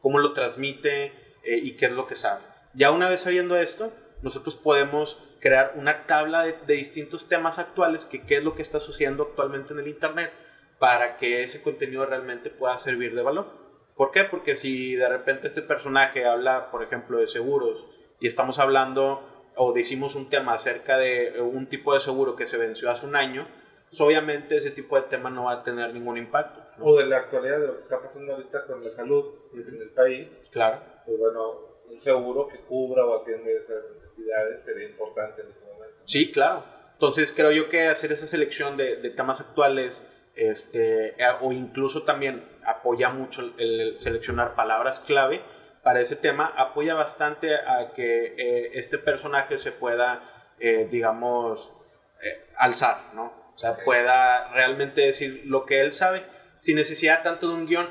¿Cómo 0.01 0.17
lo 0.17 0.33
transmite? 0.33 1.13
Eh, 1.43 1.59
¿Y 1.61 1.77
qué 1.77 1.85
es 1.85 1.91
lo 1.91 2.07
que 2.07 2.15
sabe? 2.15 2.41
Ya 2.73 2.89
una 2.89 3.07
vez 3.07 3.21
sabiendo 3.21 3.55
esto, 3.55 3.93
nosotros 4.23 4.55
podemos 4.55 5.23
crear 5.39 5.73
una 5.75 6.07
tabla 6.07 6.41
de, 6.41 6.55
de 6.65 6.73
distintos 6.73 7.29
temas 7.29 7.59
actuales, 7.59 8.05
que 8.05 8.23
qué 8.23 8.37
es 8.37 8.43
lo 8.43 8.55
que 8.55 8.63
está 8.63 8.79
sucediendo 8.79 9.21
actualmente 9.21 9.73
en 9.73 9.79
el 9.81 9.87
Internet, 9.87 10.33
para 10.79 11.17
que 11.17 11.43
ese 11.43 11.61
contenido 11.61 12.03
realmente 12.03 12.49
pueda 12.49 12.79
servir 12.79 13.13
de 13.13 13.21
valor. 13.21 13.66
¿Por 13.97 14.11
qué? 14.11 14.23
Porque 14.23 14.55
si 14.55 14.95
de 14.95 15.09
repente 15.09 15.47
este 15.47 15.63
personaje 15.63 16.25
habla, 16.25 16.69
por 16.69 16.83
ejemplo, 16.83 17.17
de 17.17 17.25
seguros 17.25 17.83
y 18.19 18.27
estamos 18.27 18.59
hablando 18.59 19.27
o 19.55 19.73
decimos 19.73 20.13
un 20.13 20.29
tema 20.29 20.53
acerca 20.53 20.99
de 20.99 21.41
un 21.41 21.67
tipo 21.67 21.95
de 21.95 21.99
seguro 21.99 22.35
que 22.35 22.45
se 22.45 22.57
venció 22.57 22.91
hace 22.91 23.07
un 23.07 23.15
año, 23.15 23.47
pues 23.89 23.99
obviamente 24.01 24.55
ese 24.55 24.69
tipo 24.69 24.95
de 24.97 25.07
tema 25.07 25.31
no 25.31 25.45
va 25.45 25.53
a 25.53 25.63
tener 25.63 25.91
ningún 25.95 26.17
impacto. 26.17 26.61
O 26.79 26.95
de 26.95 27.07
la 27.07 27.17
actualidad 27.17 27.59
de 27.59 27.67
lo 27.67 27.73
que 27.73 27.79
está 27.79 27.99
pasando 27.99 28.33
ahorita 28.33 28.65
con 28.67 28.83
la 28.83 28.89
salud 28.91 29.33
en 29.53 29.81
el 29.81 29.89
país. 29.89 30.39
Claro. 30.51 30.79
Pues 31.03 31.17
bueno, 31.17 31.71
un 31.89 31.99
seguro 31.99 32.47
que 32.47 32.59
cubra 32.59 33.03
o 33.03 33.21
atiende 33.21 33.57
esas 33.57 33.83
necesidades 33.91 34.63
sería 34.63 34.87
importante 34.87 35.41
en 35.41 35.49
ese 35.49 35.65
momento. 35.65 36.03
Sí, 36.05 36.31
claro. 36.31 36.63
Entonces 36.93 37.33
creo 37.35 37.51
yo 37.51 37.67
que 37.67 37.87
hacer 37.87 38.11
esa 38.11 38.27
selección 38.27 38.77
de, 38.77 38.97
de 38.97 39.09
temas 39.09 39.41
actuales 39.41 40.07
este, 40.37 41.15
o 41.41 41.51
incluso 41.51 42.03
también 42.03 42.43
apoya 42.67 43.09
mucho 43.09 43.41
el, 43.57 43.97
seleccionar 43.97 44.53
palabras 44.53 44.99
clave 44.99 45.41
para 45.83 46.01
ese 46.01 46.17
tema, 46.17 46.53
apoya 46.57 46.93
bastante 46.93 47.55
a 47.55 47.93
que 47.95 48.35
eh, 48.37 48.71
este 48.73 48.97
personaje 48.97 49.57
se 49.57 49.71
pueda, 49.71 50.21
eh, 50.59 50.87
digamos, 50.91 51.73
eh, 52.21 52.45
alzar, 52.57 52.97
¿no? 53.13 53.31
O 53.55 53.57
sea, 53.57 53.77
pueda 53.77 54.51
realmente 54.51 55.01
decir 55.01 55.43
lo 55.45 55.65
que 55.65 55.79
él 55.79 55.93
sabe 55.93 56.23
sin 56.57 56.75
necesidad 56.75 57.23
tanto 57.23 57.47
de 57.47 57.53
un 57.53 57.65
guion, 57.65 57.89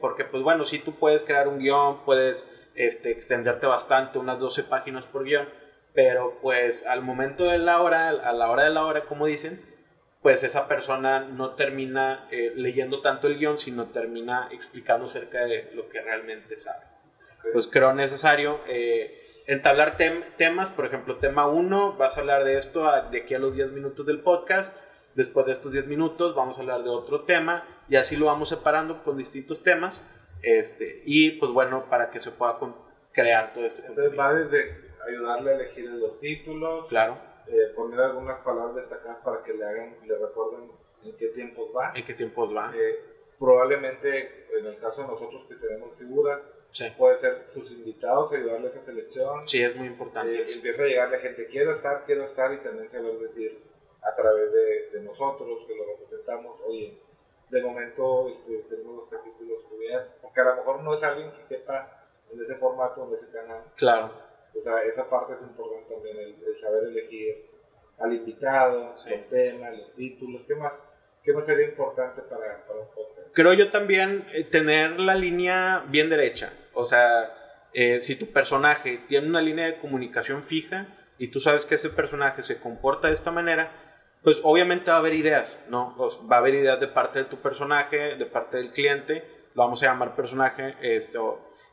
porque 0.00 0.24
pues 0.24 0.42
bueno, 0.42 0.64
si 0.64 0.78
tú 0.78 0.94
puedes 0.94 1.24
crear 1.24 1.46
un 1.46 1.58
guion, 1.58 2.04
puedes 2.06 2.50
este, 2.74 3.10
extenderte 3.10 3.66
bastante, 3.66 4.18
unas 4.18 4.38
12 4.38 4.64
páginas 4.64 5.04
por 5.04 5.24
guion, 5.24 5.46
pero 5.92 6.38
pues 6.40 6.86
al 6.86 7.02
momento 7.02 7.44
de 7.44 7.58
la 7.58 7.82
hora, 7.82 8.08
a 8.08 8.32
la 8.32 8.50
hora 8.50 8.64
de 8.64 8.70
la 8.70 8.84
hora, 8.86 9.02
como 9.02 9.26
dicen, 9.26 9.60
pues 10.22 10.44
esa 10.44 10.68
persona 10.68 11.20
no 11.20 11.50
termina 11.50 12.28
eh, 12.30 12.52
leyendo 12.54 13.00
tanto 13.00 13.26
el 13.26 13.38
guion, 13.38 13.58
sino 13.58 13.86
termina 13.86 14.48
explicando 14.52 15.04
acerca 15.04 15.44
de 15.44 15.70
lo 15.74 15.88
que 15.88 16.00
realmente 16.00 16.56
sabe. 16.56 16.84
Pues 17.52 17.66
creo 17.66 17.92
necesario 17.92 18.60
eh, 18.68 19.20
entablar 19.48 19.96
temas, 19.96 20.70
por 20.70 20.86
ejemplo, 20.86 21.16
tema 21.16 21.48
1, 21.48 21.94
vas 21.94 22.16
a 22.16 22.20
hablar 22.20 22.44
de 22.44 22.56
esto 22.56 22.88
de 23.10 23.22
aquí 23.22 23.34
a 23.34 23.40
los 23.40 23.54
10 23.56 23.72
minutos 23.72 24.06
del 24.06 24.20
podcast, 24.20 24.76
después 25.16 25.46
de 25.46 25.52
estos 25.52 25.72
10 25.72 25.88
minutos 25.88 26.36
vamos 26.36 26.56
a 26.56 26.60
hablar 26.60 26.84
de 26.84 26.90
otro 26.90 27.22
tema 27.22 27.66
y 27.88 27.96
así 27.96 28.16
lo 28.16 28.26
vamos 28.26 28.48
separando 28.48 29.02
con 29.02 29.18
distintos 29.18 29.62
temas 29.62 30.04
este, 30.42 31.02
y 31.04 31.32
pues 31.32 31.50
bueno, 31.50 31.86
para 31.90 32.10
que 32.10 32.20
se 32.20 32.30
pueda 32.30 32.56
crear 33.12 33.52
todo 33.52 33.66
este 33.66 33.86
Entonces 33.86 34.16
va 34.16 34.32
desde 34.32 34.92
ayudarle 35.08 35.50
a 35.50 35.54
elegir 35.56 35.90
los 35.90 36.20
títulos. 36.20 36.86
Claro 36.86 37.31
eh, 37.48 37.72
poner 37.74 38.00
algunas 38.00 38.40
palabras 38.40 38.76
destacadas 38.76 39.18
para 39.18 39.42
que 39.42 39.54
le 39.54 39.64
hagan, 39.64 39.96
le 40.04 40.16
recuerden 40.16 40.70
en 41.04 41.16
qué 41.16 41.28
tiempos 41.28 41.70
va. 41.76 41.92
En 41.94 42.04
qué 42.04 42.14
tiempos 42.14 42.54
va. 42.54 42.72
Eh, 42.74 43.00
probablemente, 43.38 44.46
en 44.58 44.66
el 44.66 44.78
caso 44.78 45.02
de 45.02 45.08
nosotros 45.08 45.44
que 45.48 45.56
tenemos 45.56 45.94
figuras, 45.96 46.40
puede 46.96 47.16
ser 47.16 47.46
sus 47.52 47.70
invitados, 47.70 48.32
ayudarles 48.32 48.74
a 48.74 48.78
esa 48.78 48.86
selección. 48.86 49.48
Sí, 49.48 49.62
es 49.62 49.76
muy 49.76 49.88
importante. 49.88 50.34
Eh, 50.34 50.52
empieza 50.52 50.84
a 50.84 50.86
llegarle 50.86 51.18
gente, 51.18 51.46
quiero 51.46 51.72
estar, 51.72 52.04
quiero 52.04 52.22
estar, 52.22 52.52
y 52.52 52.58
también 52.58 52.88
saber 52.88 53.18
decir 53.18 53.60
a 54.02 54.14
través 54.14 54.52
de, 54.52 54.90
de 54.98 55.00
nosotros 55.04 55.64
que 55.66 55.76
lo 55.76 55.84
representamos, 55.86 56.60
oye, 56.66 56.98
de 57.50 57.62
momento 57.62 58.28
este, 58.28 58.58
tenemos 58.68 58.96
los 58.96 59.08
capítulos 59.08 59.60
cubiertos, 59.68 60.18
porque 60.22 60.40
a 60.40 60.44
lo 60.44 60.56
mejor 60.56 60.82
no 60.82 60.94
es 60.94 61.02
alguien 61.02 61.30
que 61.32 61.56
quepa 61.56 61.88
en 62.30 62.40
ese 62.40 62.54
formato, 62.54 63.06
en 63.06 63.12
ese 63.12 63.30
canal. 63.30 63.62
Claro 63.76 64.31
o 64.56 64.60
sea, 64.60 64.82
esa 64.82 65.08
parte 65.08 65.34
es 65.34 65.42
importante 65.42 65.94
también, 65.94 66.16
el, 66.18 66.56
saber 66.56 66.84
elegir 66.84 67.46
al 67.98 68.12
invitado, 68.12 68.94
los 69.08 69.28
temas, 69.28 69.78
los 69.78 69.92
títulos, 69.94 70.42
¿qué 70.46 70.54
más, 70.54 70.82
qué 71.22 71.32
más 71.32 71.46
sería 71.46 71.68
importante 71.68 72.22
para, 72.22 72.64
para 72.64 72.80
un 72.80 72.86
podcast? 72.94 73.34
Creo 73.34 73.52
yo 73.54 73.70
también 73.70 74.26
eh, 74.32 74.44
tener 74.44 74.98
la 74.98 75.14
línea 75.14 75.84
bien 75.88 76.10
derecha, 76.10 76.52
o 76.74 76.84
sea, 76.84 77.34
eh, 77.74 78.00
si 78.00 78.16
tu 78.16 78.26
personaje 78.26 79.02
tiene 79.08 79.28
una 79.28 79.40
línea 79.40 79.66
de 79.66 79.78
comunicación 79.78 80.44
fija 80.44 80.88
y 81.18 81.28
tú 81.28 81.40
sabes 81.40 81.64
que 81.64 81.76
ese 81.76 81.88
personaje 81.88 82.42
se 82.42 82.60
comporta 82.60 83.08
de 83.08 83.14
esta 83.14 83.30
manera, 83.30 83.70
pues 84.22 84.40
obviamente 84.42 84.90
va 84.90 84.96
a 84.96 85.00
haber 85.00 85.14
ideas, 85.14 85.58
¿no? 85.68 85.96
va 86.30 86.36
a 86.36 86.38
haber 86.38 86.54
ideas 86.54 86.78
de 86.80 86.88
parte 86.88 87.20
de 87.20 87.24
tu 87.24 87.38
personaje, 87.38 88.16
de 88.16 88.26
parte 88.26 88.58
del 88.58 88.70
cliente, 88.70 89.24
lo 89.54 89.64
vamos 89.64 89.82
a 89.82 89.86
llamar 89.86 90.14
personaje, 90.14 90.76
este, 90.80 91.18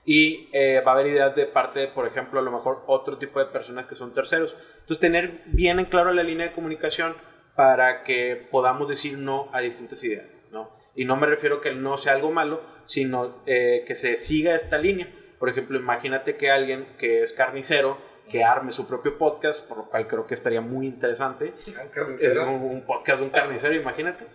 y 0.05 0.49
eh, 0.53 0.81
va 0.85 0.91
a 0.91 0.95
haber 0.95 1.07
ideas 1.07 1.35
de 1.35 1.45
parte, 1.45 1.87
por 1.87 2.07
ejemplo, 2.07 2.39
a 2.39 2.43
lo 2.43 2.51
mejor 2.51 2.83
otro 2.87 3.17
tipo 3.17 3.39
de 3.39 3.45
personas 3.45 3.85
que 3.85 3.95
son 3.95 4.13
terceros. 4.13 4.55
Entonces, 4.79 4.99
tener 4.99 5.41
bien 5.45 5.79
en 5.79 5.85
claro 5.85 6.11
la 6.13 6.23
línea 6.23 6.47
de 6.47 6.53
comunicación 6.53 7.15
para 7.55 8.03
que 8.03 8.47
podamos 8.49 8.87
decir 8.87 9.17
no 9.17 9.49
a 9.51 9.59
distintas 9.59 10.03
ideas, 10.03 10.41
¿no? 10.51 10.71
Y 10.95 11.05
no 11.05 11.15
me 11.15 11.27
refiero 11.27 11.61
que 11.61 11.69
el 11.69 11.81
no 11.81 11.97
sea 11.97 12.13
algo 12.13 12.31
malo, 12.31 12.61
sino 12.85 13.43
eh, 13.45 13.83
que 13.85 13.95
se 13.95 14.17
siga 14.17 14.55
esta 14.55 14.77
línea. 14.77 15.07
Por 15.37 15.49
ejemplo, 15.49 15.77
imagínate 15.77 16.35
que 16.35 16.49
alguien 16.49 16.87
que 16.97 17.21
es 17.21 17.33
carnicero, 17.33 17.97
que 18.29 18.43
arme 18.43 18.71
su 18.71 18.87
propio 18.87 19.17
podcast, 19.17 19.67
por 19.67 19.77
lo 19.77 19.85
cual 19.85 20.07
creo 20.07 20.25
que 20.25 20.33
estaría 20.33 20.61
muy 20.61 20.85
interesante. 20.87 21.53
es 21.55 22.37
un, 22.37 22.47
un, 22.47 22.81
podcast 22.85 23.19
de 23.19 23.25
un 23.25 23.31
carnicero, 23.31 23.75
imagínate. 23.75 24.25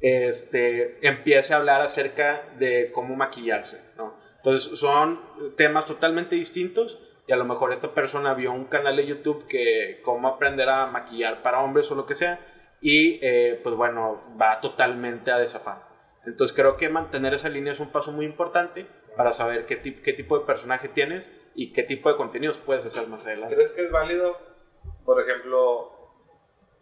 Este, 0.00 0.98
empiece 1.06 1.54
a 1.54 1.56
hablar 1.56 1.80
acerca 1.80 2.42
de 2.58 2.90
cómo 2.92 3.16
maquillarse, 3.16 3.80
¿no? 3.96 4.13
Entonces 4.44 4.78
son 4.78 5.20
temas 5.56 5.86
totalmente 5.86 6.34
distintos 6.34 6.98
y 7.26 7.32
a 7.32 7.36
lo 7.36 7.46
mejor 7.46 7.72
esta 7.72 7.94
persona 7.94 8.34
vio 8.34 8.52
un 8.52 8.66
canal 8.66 8.94
de 8.96 9.06
YouTube 9.06 9.46
que 9.48 10.02
cómo 10.04 10.28
aprender 10.28 10.68
a 10.68 10.86
maquillar 10.86 11.42
para 11.42 11.62
hombres 11.62 11.90
o 11.90 11.94
lo 11.94 12.04
que 12.04 12.14
sea 12.14 12.38
y 12.82 13.18
eh, 13.22 13.58
pues 13.62 13.74
bueno, 13.74 14.20
va 14.38 14.60
totalmente 14.60 15.30
a 15.30 15.38
desafar. 15.38 15.78
Entonces 16.26 16.54
creo 16.54 16.76
que 16.76 16.90
mantener 16.90 17.32
esa 17.32 17.48
línea 17.48 17.72
es 17.72 17.80
un 17.80 17.90
paso 17.90 18.12
muy 18.12 18.26
importante 18.26 18.86
para 19.16 19.32
saber 19.32 19.64
qué, 19.64 19.80
qué 19.80 20.12
tipo 20.12 20.38
de 20.38 20.44
personaje 20.44 20.88
tienes 20.88 21.34
y 21.54 21.72
qué 21.72 21.82
tipo 21.82 22.10
de 22.10 22.16
contenidos 22.18 22.58
puedes 22.58 22.84
hacer 22.84 23.08
más 23.08 23.24
adelante. 23.24 23.54
¿Crees 23.54 23.72
que 23.72 23.84
es 23.84 23.90
válido, 23.90 24.36
por 25.06 25.22
ejemplo, 25.22 25.90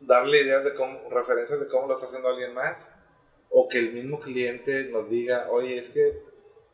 darle 0.00 0.42
ideas 0.42 0.64
de 0.64 0.75
cómo, 0.75 0.99
referencias 1.11 1.61
de 1.61 1.69
cómo 1.69 1.87
lo 1.87 1.95
está 1.95 2.07
haciendo 2.07 2.28
alguien 2.28 2.54
más? 2.54 2.88
O 3.50 3.69
que 3.69 3.78
el 3.78 3.92
mismo 3.92 4.19
cliente 4.19 4.88
nos 4.90 5.09
diga, 5.09 5.47
oye, 5.49 5.78
es 5.78 5.90
que 5.90 6.32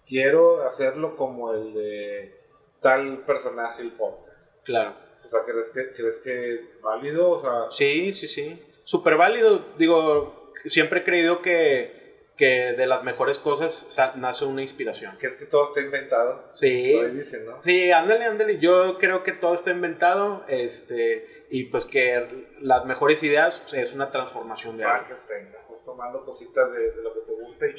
quiero 0.08 0.66
hacerlo 0.66 1.16
como 1.16 1.52
el 1.52 1.74
de 1.74 2.34
tal 2.80 3.24
personaje 3.24 3.82
el 3.82 3.92
podcast. 3.92 4.64
Claro. 4.64 4.94
O 5.24 5.28
sea, 5.28 5.40
¿crees 5.44 5.70
que, 5.70 5.92
¿crees 5.92 6.18
que 6.18 6.80
válido? 6.82 7.30
O 7.30 7.40
sea, 7.40 7.70
sí, 7.70 8.14
sí, 8.14 8.26
sí. 8.26 8.62
Súper 8.84 9.16
válido. 9.16 9.74
Digo, 9.76 10.52
siempre 10.64 11.00
he 11.00 11.04
creído 11.04 11.42
que, 11.42 12.32
que 12.36 12.72
de 12.72 12.86
las 12.86 13.04
mejores 13.04 13.38
cosas 13.38 13.94
nace 14.16 14.46
una 14.46 14.62
inspiración. 14.62 15.14
¿Crees 15.18 15.36
que 15.36 15.44
todo 15.44 15.66
está 15.66 15.80
inventado? 15.82 16.50
Sí. 16.54 16.94
Lo 16.94 17.08
dicen, 17.10 17.44
¿no? 17.44 17.60
Sí, 17.60 17.90
ándale, 17.90 18.24
ándale. 18.24 18.58
Yo 18.58 18.96
creo 18.98 19.22
que 19.22 19.32
todo 19.32 19.52
está 19.52 19.70
inventado. 19.70 20.44
Este, 20.48 21.46
y 21.50 21.64
pues 21.64 21.84
que 21.84 22.46
las 22.60 22.86
mejores 22.86 23.22
ideas 23.22 23.62
es 23.74 23.92
una 23.92 24.10
transformación 24.10 24.78
de 24.78 24.84
algo. 24.84 24.96
Frankenstein, 24.96 25.48
Estás 25.64 25.84
tomando 25.84 26.24
cositas 26.24 26.72
de, 26.72 26.92
de, 26.92 27.02
lo 27.02 27.12
que 27.12 27.20
te 27.20 27.32
gusta 27.32 27.66
y 27.66 27.74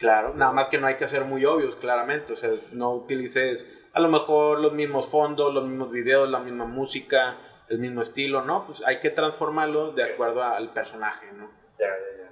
Claro, 0.00 0.32
nada 0.34 0.50
más 0.50 0.68
que 0.68 0.78
no 0.78 0.86
hay 0.86 0.96
que 0.96 1.06
ser 1.06 1.24
muy 1.24 1.44
obvios, 1.44 1.76
claramente. 1.76 2.32
O 2.32 2.36
sea, 2.36 2.50
no 2.72 2.94
utilices 2.94 3.70
a 3.92 4.00
lo 4.00 4.08
mejor 4.08 4.58
los 4.58 4.72
mismos 4.72 5.08
fondos, 5.08 5.52
los 5.52 5.62
mismos 5.64 5.90
videos, 5.92 6.28
la 6.28 6.40
misma 6.40 6.64
música, 6.64 7.36
el 7.68 7.78
mismo 7.78 8.00
estilo, 8.00 8.42
¿no? 8.42 8.66
Pues 8.66 8.82
hay 8.86 8.98
que 8.98 9.10
transformarlo 9.10 9.92
de 9.92 10.04
acuerdo 10.04 10.42
al 10.42 10.72
personaje, 10.72 11.30
¿no? 11.32 11.50
Ya, 11.78 11.86
ya, 11.86 12.24
ya. 12.24 12.30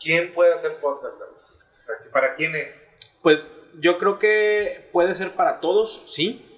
¿Quién 0.00 0.32
puede 0.32 0.54
hacer 0.54 0.76
podcast, 0.76 1.18
Carlos? 1.18 1.60
O 1.80 1.84
sea, 1.84 2.12
¿para 2.12 2.34
quién 2.34 2.54
es? 2.54 2.88
Pues 3.20 3.50
yo 3.80 3.98
creo 3.98 4.20
que 4.20 4.88
puede 4.92 5.16
ser 5.16 5.32
para 5.32 5.58
todos, 5.58 6.04
sí. 6.06 6.48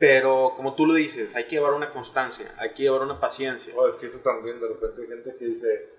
Pero 0.00 0.54
como 0.56 0.74
tú 0.74 0.84
lo 0.84 0.94
dices, 0.94 1.36
hay 1.36 1.44
que 1.44 1.50
llevar 1.50 1.74
una 1.74 1.90
constancia, 1.92 2.52
hay 2.58 2.70
que 2.70 2.82
llevar 2.82 3.02
una 3.02 3.20
paciencia. 3.20 3.72
Oh, 3.76 3.86
es 3.86 3.94
que 3.94 4.06
eso 4.06 4.18
también, 4.18 4.58
de 4.58 4.66
repente 4.66 5.02
hay 5.02 5.06
gente 5.06 5.32
que 5.38 5.44
dice, 5.44 5.91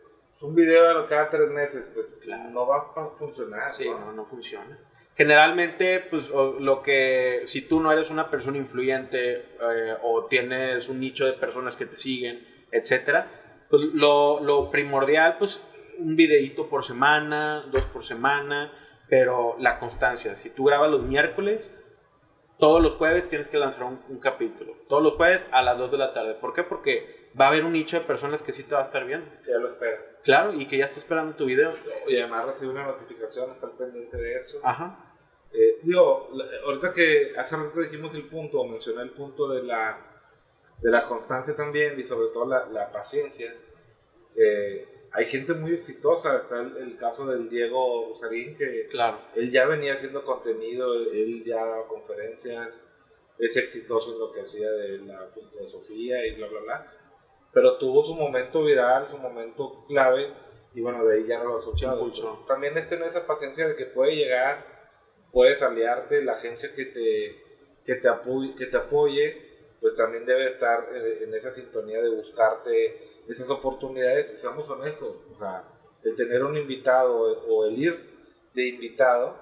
un 0.44 0.56
video 0.56 1.08
cada 1.08 1.30
tres 1.30 1.50
meses, 1.50 1.88
pues 1.94 2.20
no 2.52 2.68
va 2.68 2.92
a 2.96 3.10
funcionar. 3.12 3.74
Sí, 3.74 3.90
no, 3.90 4.12
no, 4.12 4.26
funciona. 4.26 4.78
Generalmente, 5.16 6.02
pues 6.10 6.30
lo 6.30 6.82
que, 6.82 7.42
si 7.46 7.68
tú 7.68 7.80
no 7.80 7.92
eres 7.92 8.10
una 8.10 8.30
persona 8.30 8.58
influyente 8.58 9.36
eh, 9.36 9.96
o 10.04 10.26
tienes 10.26 10.90
un 10.90 11.00
nicho 11.00 11.26
de 11.26 11.34
personas 11.34 11.78
que 11.78 11.86
te 11.86 11.96
siguen, 11.96 12.46
etcétera, 12.72 13.28
pues 13.70 13.84
lo, 13.94 14.42
lo 14.42 14.70
primordial, 14.70 15.38
pues 15.38 15.66
un 15.98 16.16
videíto 16.16 16.68
por 16.68 16.84
semana, 16.84 17.66
dos 17.72 17.86
por 17.86 18.04
semana, 18.04 18.72
pero 19.08 19.56
la 19.60 19.80
constancia. 19.80 20.36
Si 20.36 20.50
tú 20.50 20.66
grabas 20.66 20.92
los 20.92 21.04
miércoles, 21.04 21.80
todos 22.60 22.81
los 22.81 22.95
jueves 22.95 23.27
tienes 23.27 23.48
que 23.48 23.57
lanzar 23.57 23.83
un, 23.83 24.00
un 24.10 24.19
capítulo. 24.19 24.74
Todos 24.88 25.03
los 25.03 25.13
jueves 25.13 25.48
a 25.51 25.62
las 25.62 25.77
2 25.77 25.91
de 25.91 25.98
la 25.98 26.13
tarde. 26.13 26.36
¿Por 26.36 26.53
qué? 26.53 26.63
Porque 26.63 27.29
va 27.39 27.45
a 27.45 27.48
haber 27.50 27.65
un 27.65 27.74
nicho 27.74 28.00
de 28.00 28.05
personas 28.05 28.43
que 28.43 28.53
sí 28.53 28.63
te 28.63 28.75
va 28.75 28.81
a 28.81 28.83
estar 28.83 29.05
viendo. 29.05 29.25
Ya 29.48 29.57
lo 29.57 29.67
espera. 29.67 29.98
Claro, 30.24 30.53
y 30.53 30.65
que 30.67 30.77
ya 30.77 30.86
está 30.86 31.00
esperando 31.00 31.36
tu 31.36 31.45
video. 31.45 31.74
Y 32.07 32.17
además 32.17 32.45
recibe 32.45 32.72
una 32.72 32.86
notificación, 32.86 33.51
estar 33.51 33.72
pendiente 33.72 34.17
de 34.17 34.36
eso. 34.38 34.60
Ajá. 34.63 35.13
Eh, 35.51 35.79
digo, 35.83 36.29
ahorita 36.65 36.93
que 36.93 37.33
hace 37.38 37.55
rato 37.57 37.79
dijimos 37.81 38.15
el 38.15 38.24
punto, 38.27 38.60
o 38.62 38.67
mencioné 38.67 39.01
el 39.03 39.12
punto 39.12 39.50
de 39.50 39.63
la, 39.63 40.00
de 40.79 40.89
la 40.91 41.03
constancia 41.07 41.55
también 41.55 42.00
y 42.00 42.03
sobre 42.03 42.27
todo 42.33 42.48
la, 42.48 42.65
la 42.67 42.91
paciencia. 42.91 43.53
eh, 44.36 44.88
hay 45.13 45.25
gente 45.25 45.53
muy 45.53 45.74
exitosa, 45.74 46.38
está 46.38 46.60
el, 46.62 46.75
el 46.77 46.98
caso 46.98 47.25
del 47.27 47.48
Diego 47.50 48.08
Rosarín, 48.10 48.55
que 48.58 48.88
Claro. 48.89 49.20
él 49.36 49.51
ya 49.51 49.67
venía 49.67 49.93
haciendo 49.93 50.25
contenido, 50.25 50.93
él 50.96 51.43
ya 51.46 51.63
daba 51.63 51.88
conferencias, 51.88 52.70
es 53.38 53.58
exitoso 53.58 54.13
en 54.13 54.20
lo 54.20 54.32
que 54.32 54.41
hacía 54.41 54.70
de 54.72 55.00
la 55.00 55.27
filosofía 55.29 56.25
y 56.25 56.36
bla, 56.36 56.48
bla, 56.48 56.60
bla. 56.62 56.93
Pero 57.51 57.77
tuvo 57.77 58.01
su 58.03 58.15
momento 58.15 58.63
viral, 58.63 59.05
su 59.05 59.17
momento 59.17 59.86
clave, 59.88 60.34
y 60.74 60.82
bueno, 60.82 61.05
de 61.05 61.17
ahí 61.17 61.27
ya 61.27 61.38
no 61.39 61.46
lo 61.50 61.58
ha 61.58 61.62
soltado. 61.62 61.98
impulsó. 61.98 62.43
También 62.48 62.75
es 62.77 62.88
tener 62.88 63.08
esa 63.08 63.27
paciencia 63.27 63.67
de 63.67 63.75
que 63.75 63.86
puede 63.86 64.15
llegar, 64.15 64.65
puedes 65.32 65.62
aliarte, 65.62 66.24
la 66.24 66.34
agencia 66.34 66.74
que 66.75 66.86
te, 66.86 67.43
que 67.86 67.96
te, 67.96 68.08
apoye, 68.08 68.55
que 68.55 68.65
te 68.65 68.77
apoye, 68.77 69.77
pues 69.79 69.96
también 69.96 70.25
debe 70.25 70.48
estar 70.48 70.89
eh, 70.93 71.24
en 71.24 71.34
esa 71.36 71.51
sintonía 71.51 72.01
de 72.01 72.10
buscarte 72.10 73.12
esas 73.27 73.50
oportunidades, 73.50 74.39
seamos 74.39 74.68
honestos, 74.70 75.15
o 75.34 75.38
sea, 75.38 75.63
el 76.03 76.15
tener 76.15 76.44
un 76.44 76.58
invitado 76.58 77.15
o 77.48 77.65
el 77.65 77.77
ir 77.77 78.10
de 78.53 78.68
invitado 78.68 79.36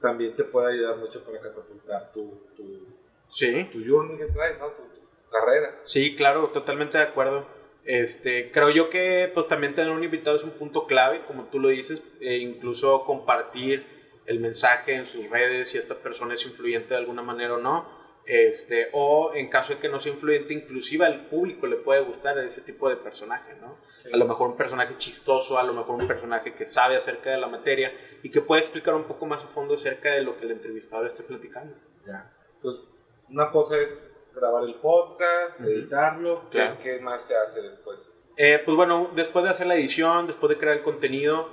también 0.00 0.34
te 0.36 0.44
puede 0.44 0.74
ayudar 0.74 0.96
mucho 0.96 1.24
para 1.24 1.40
catapultar 1.40 2.12
tu, 2.12 2.30
tu, 2.56 2.86
Sí. 3.30 3.68
tu 3.72 3.84
journey 3.84 4.16
que 4.16 4.26
traes, 4.26 4.58
¿no? 4.58 4.68
tu, 4.68 4.82
tu 4.82 5.30
carrera. 5.30 5.80
Sí, 5.84 6.14
claro, 6.14 6.48
totalmente 6.50 6.98
de 6.98 7.04
acuerdo. 7.04 7.46
Este, 7.84 8.50
creo 8.52 8.70
yo 8.70 8.88
que 8.90 9.30
pues 9.34 9.46
también 9.48 9.74
tener 9.74 9.90
un 9.90 10.04
invitado 10.04 10.36
es 10.36 10.44
un 10.44 10.52
punto 10.52 10.86
clave, 10.86 11.24
como 11.26 11.44
tú 11.48 11.58
lo 11.58 11.68
dices, 11.68 12.02
e 12.20 12.36
incluso 12.38 13.04
compartir 13.04 13.84
el 14.26 14.40
mensaje 14.40 14.94
en 14.94 15.06
sus 15.06 15.28
redes 15.28 15.68
si 15.70 15.78
esta 15.78 15.96
persona 15.96 16.34
es 16.34 16.46
influyente 16.46 16.90
de 16.90 16.96
alguna 16.96 17.22
manera 17.22 17.54
o 17.54 17.58
no. 17.58 17.86
Este, 18.26 18.88
o 18.92 19.32
en 19.34 19.48
caso 19.50 19.74
de 19.74 19.78
que 19.80 19.88
no 19.88 19.98
sea 20.00 20.12
influyente, 20.12 20.54
inclusive 20.54 21.04
al 21.04 21.26
público 21.26 21.66
le 21.66 21.76
puede 21.76 22.00
gustar 22.00 22.38
ese 22.38 22.62
tipo 22.62 22.88
de 22.88 22.96
personaje, 22.96 23.54
¿no? 23.60 23.76
Sí. 24.02 24.08
A 24.12 24.16
lo 24.16 24.24
mejor 24.26 24.48
un 24.48 24.56
personaje 24.56 24.94
chistoso, 24.96 25.58
a 25.58 25.62
lo 25.62 25.74
mejor 25.74 26.00
un 26.00 26.06
personaje 26.08 26.54
que 26.54 26.64
sabe 26.64 26.96
acerca 26.96 27.30
de 27.30 27.36
la 27.38 27.48
materia 27.48 27.92
y 28.22 28.30
que 28.30 28.40
puede 28.40 28.62
explicar 28.62 28.94
un 28.94 29.04
poco 29.04 29.26
más 29.26 29.44
a 29.44 29.48
fondo 29.48 29.74
acerca 29.74 30.10
de 30.12 30.22
lo 30.22 30.36
que 30.38 30.44
el 30.46 30.52
entrevistador 30.52 31.06
esté 31.06 31.22
platicando. 31.22 31.76
Ya. 32.06 32.32
Entonces, 32.54 32.84
una 33.28 33.50
cosa 33.50 33.76
es 33.78 34.00
grabar 34.34 34.64
el 34.64 34.74
podcast, 34.76 35.60
Ujú. 35.60 35.68
editarlo, 35.68 36.42
¿qué- 36.50 36.58
Claro. 36.58 36.76
¿qué, 36.82 36.98
más 37.00 37.22
se 37.26 37.36
hace 37.36 37.60
después? 37.60 38.08
Eh, 38.36 38.60
pues 38.64 38.76
bueno, 38.76 39.10
después 39.14 39.44
de 39.44 39.50
hacer 39.50 39.66
la 39.66 39.74
edición, 39.76 40.26
después 40.26 40.48
de 40.50 40.58
crear 40.58 40.76
el 40.78 40.82
contenido, 40.82 41.50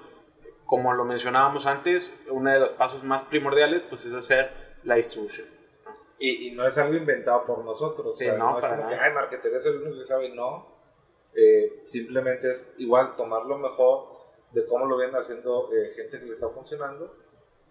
como 0.65 0.93
lo 0.93 1.03
mencionábamos 1.03 1.65
antes, 1.65 2.23
uno 2.29 2.49
de 2.49 2.59
los 2.59 2.71
pasos 2.73 3.03
más 3.03 3.23
primordiales 3.23 3.83
pues 3.83 4.05
es 4.05 4.13
hacer 4.13 4.49
la 4.83 4.95
distribución. 4.95 5.47
Y, 6.21 6.47
y 6.47 6.51
no 6.51 6.67
es 6.67 6.77
algo 6.77 6.95
inventado 6.95 7.43
por 7.45 7.65
nosotros, 7.65 8.17
Sí, 8.17 8.25
o 8.25 8.29
sea, 8.29 8.37
no, 8.37 8.51
no, 8.51 8.59
es 8.59 8.65
como 8.65 8.87
que, 8.87 8.93
ay, 8.93 9.11
marketer 9.11 9.53
es 9.53 9.65
el 9.65 9.77
único 9.77 9.97
que 9.97 10.05
sabe, 10.05 10.29
no. 10.29 10.67
Eh, 11.33 11.83
simplemente 11.85 12.51
es 12.51 12.73
igual 12.77 13.15
tomar 13.15 13.45
lo 13.45 13.57
mejor 13.57 14.19
de 14.51 14.65
cómo 14.67 14.85
lo 14.85 14.97
vienen 14.97 15.15
haciendo 15.15 15.69
eh, 15.73 15.93
gente 15.95 16.19
que 16.19 16.25
le 16.25 16.33
está 16.33 16.49
funcionando 16.49 17.15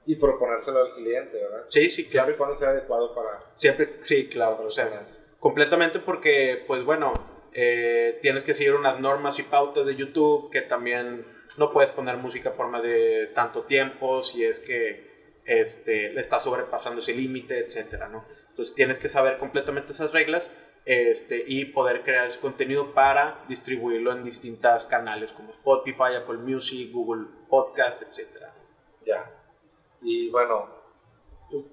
y 0.06 0.16
proponérselo 0.16 0.80
al 0.80 0.92
cliente, 0.94 1.38
¿verdad? 1.38 1.66
Sí, 1.68 1.90
sí, 1.90 2.04
claro. 2.04 2.10
Siempre 2.10 2.34
y 2.34 2.36
cuando 2.38 2.56
sea 2.56 2.68
adecuado 2.70 3.14
para... 3.14 3.40
Siempre, 3.54 3.98
sí, 4.00 4.28
claro, 4.28 4.64
o 4.64 4.70
sea, 4.70 5.06
completamente 5.38 6.00
porque, 6.00 6.64
pues 6.66 6.84
bueno, 6.84 7.12
eh, 7.52 8.18
tienes 8.22 8.44
que 8.44 8.54
seguir 8.54 8.74
unas 8.74 8.98
normas 8.98 9.38
y 9.38 9.42
pautas 9.44 9.86
de 9.86 9.94
YouTube 9.94 10.50
que 10.50 10.62
también 10.62 11.24
no 11.56 11.72
puedes 11.72 11.90
poner 11.90 12.16
música 12.16 12.52
por 12.54 12.68
más 12.68 12.82
de 12.82 13.30
tanto 13.34 13.62
tiempo 13.62 14.22
si 14.22 14.44
es 14.44 14.60
que 14.60 15.10
este, 15.44 16.10
le 16.10 16.20
está 16.20 16.38
sobrepasando 16.38 17.00
ese 17.00 17.14
límite, 17.14 17.58
etcétera, 17.58 18.08
¿no? 18.08 18.24
Entonces 18.50 18.74
tienes 18.74 18.98
que 18.98 19.08
saber 19.08 19.38
completamente 19.38 19.92
esas 19.92 20.12
reglas 20.12 20.50
este, 20.84 21.44
y 21.46 21.66
poder 21.66 22.02
crear 22.02 22.26
ese 22.26 22.40
contenido 22.40 22.92
para 22.92 23.44
distribuirlo 23.48 24.12
en 24.12 24.24
distintas 24.24 24.84
canales 24.86 25.32
como 25.32 25.50
Spotify, 25.52 26.14
Apple 26.20 26.38
Music, 26.38 26.90
Google 26.92 27.26
Podcast, 27.48 28.02
etcétera. 28.02 28.52
Ya. 29.04 29.30
Y 30.02 30.30
bueno, 30.30 30.68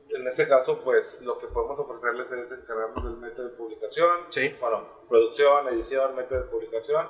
en 0.09 0.27
ese 0.27 0.47
caso, 0.47 0.81
pues 0.83 1.21
lo 1.21 1.37
que 1.37 1.47
podemos 1.47 1.77
ofrecerles 1.79 2.31
es 2.31 2.51
encargarnos 2.51 3.03
del 3.03 3.17
método 3.17 3.49
de 3.49 3.55
publicación, 3.55 4.25
Sí. 4.29 4.55
bueno, 4.59 4.87
producción, 5.07 5.67
edición, 5.69 6.15
método 6.15 6.41
de 6.43 6.49
publicación 6.49 7.07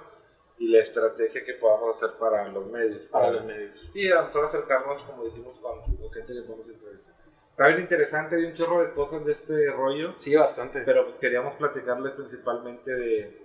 y 0.60 0.68
la 0.70 0.80
estrategia 0.80 1.44
que 1.46 1.54
podamos 1.54 1.96
hacer 1.96 2.18
para 2.18 2.48
los 2.50 2.66
medios. 2.68 3.06
Para 3.08 3.32
los 3.32 3.46
medios. 3.46 3.90
Y 3.94 4.12
a 4.12 4.16
lo 4.16 4.24
mejor 4.28 4.46
acercarnos, 4.46 5.02
como 5.04 5.24
dijimos, 5.26 5.56
con 5.58 5.80
la 5.80 6.14
gente 6.14 6.34
que 6.34 6.42
podemos 6.42 6.68
entrevistar. 6.68 7.16
Está 7.58 7.70
bien 7.70 7.82
interesante, 7.82 8.36
hay 8.36 8.44
un 8.44 8.54
chorro 8.54 8.84
de 8.86 8.92
cosas 8.92 9.26
de 9.26 9.32
este 9.32 9.72
rollo, 9.72 10.14
Sí, 10.20 10.36
bastante. 10.36 10.82
pero 10.86 11.06
pues 11.06 11.16
queríamos 11.16 11.56
platicarles 11.56 12.14
principalmente 12.14 12.92
de, 12.94 13.36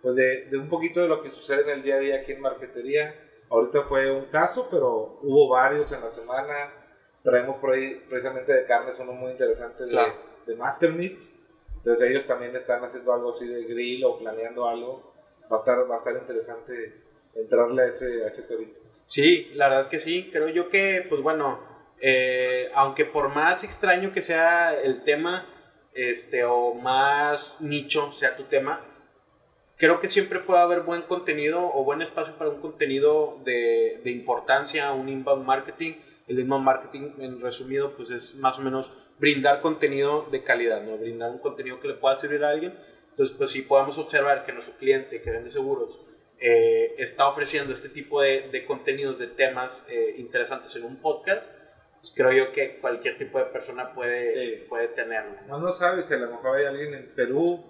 pues 0.00 0.16
de, 0.16 0.46
de 0.46 0.56
un 0.56 0.70
poquito 0.70 1.02
de 1.02 1.08
lo 1.08 1.20
que 1.20 1.28
sucede 1.28 1.64
en 1.64 1.68
el 1.68 1.82
día 1.82 1.96
a 1.96 1.98
día 1.98 2.16
aquí 2.16 2.32
en 2.32 2.40
Marquetería. 2.40 3.14
Ahorita 3.50 3.82
fue 3.82 4.10
un 4.12 4.24
caso, 4.30 4.66
pero 4.70 5.18
hubo 5.20 5.50
varios 5.50 5.92
en 5.92 6.00
la 6.00 6.08
semana. 6.08 6.72
Traemos 7.22 7.58
por 7.58 7.74
ahí 7.74 8.02
precisamente 8.08 8.50
de 8.50 8.64
carnes 8.64 8.98
uno 8.98 9.12
muy 9.12 9.32
interesante 9.32 9.84
de, 9.84 9.90
Claro. 9.90 10.14
de 10.46 10.56
Master. 10.56 10.90
Entonces 10.92 12.08
ellos 12.08 12.24
también 12.24 12.56
están 12.56 12.82
haciendo 12.82 13.12
algo 13.12 13.28
así 13.28 13.46
de 13.46 13.64
grill 13.64 14.02
o 14.06 14.18
planeando 14.18 14.66
algo. 14.70 15.12
Va 15.52 15.56
a 15.56 15.58
estar, 15.58 15.78
va 15.90 15.96
a 15.96 15.98
estar 15.98 16.14
interesante 16.16 16.94
entrarle 17.34 17.82
a 17.82 17.86
ese, 17.88 18.24
a 18.24 18.28
ese 18.28 18.44
torito. 18.44 18.80
Sí, 19.06 19.50
la 19.54 19.68
verdad 19.68 19.90
que 19.90 19.98
sí. 19.98 20.30
Creo 20.32 20.48
yo 20.48 20.70
que, 20.70 21.04
pues 21.10 21.20
bueno, 21.20 21.60
eh, 22.00 22.70
aunque 22.74 23.04
por 23.04 23.28
más 23.28 23.64
extraño 23.64 24.12
que 24.12 24.22
sea 24.22 24.74
el 24.74 25.04
tema, 25.04 25.46
este, 25.92 26.44
o 26.44 26.74
más 26.74 27.60
nicho 27.60 28.12
sea 28.12 28.36
tu 28.36 28.44
tema, 28.44 28.80
creo 29.76 30.00
que 30.00 30.08
siempre 30.08 30.38
puede 30.40 30.60
haber 30.60 30.80
buen 30.80 31.02
contenido 31.02 31.70
o 31.74 31.84
buen 31.84 32.02
espacio 32.02 32.34
para 32.34 32.50
un 32.50 32.60
contenido 32.60 33.38
de, 33.44 34.00
de 34.04 34.10
importancia, 34.10 34.92
un 34.92 35.08
inbound 35.08 35.44
marketing. 35.46 35.94
El 36.28 36.38
inbound 36.38 36.64
marketing, 36.64 37.10
en 37.18 37.40
resumido, 37.40 37.96
pues 37.96 38.10
es 38.10 38.36
más 38.36 38.58
o 38.58 38.62
menos 38.62 38.92
brindar 39.18 39.60
contenido 39.60 40.26
de 40.30 40.42
calidad, 40.44 40.82
¿no? 40.82 40.96
Brindar 40.96 41.30
un 41.30 41.38
contenido 41.38 41.80
que 41.80 41.88
le 41.88 41.94
pueda 41.94 42.14
servir 42.14 42.44
a 42.44 42.50
alguien. 42.50 42.74
Entonces, 43.10 43.36
pues 43.36 43.50
si 43.50 43.62
podemos 43.62 43.98
observar 43.98 44.44
que 44.44 44.52
nuestro 44.52 44.78
cliente 44.78 45.20
que 45.20 45.30
vende 45.30 45.50
seguros 45.50 45.98
eh, 46.38 46.94
está 46.98 47.28
ofreciendo 47.28 47.72
este 47.72 47.88
tipo 47.88 48.22
de, 48.22 48.48
de 48.50 48.64
contenidos, 48.64 49.18
de 49.18 49.26
temas 49.26 49.86
eh, 49.90 50.14
interesantes 50.18 50.74
en 50.76 50.84
un 50.84 50.96
podcast, 50.96 51.52
pues 52.00 52.12
creo 52.16 52.32
yo 52.32 52.52
que 52.52 52.78
cualquier 52.78 53.18
tipo 53.18 53.38
de 53.38 53.44
persona 53.46 53.92
puede, 53.94 54.32
Sí. 54.32 54.66
puede 54.68 54.88
tenerlo. 54.88 55.36
No, 55.46 55.58
no 55.58 55.70
sabes 55.72 56.06
si 56.06 56.14
a 56.14 56.18
lo 56.18 56.30
mejor 56.30 56.56
hay 56.56 56.66
alguien 56.66 56.94
en 56.94 57.14
Perú 57.14 57.64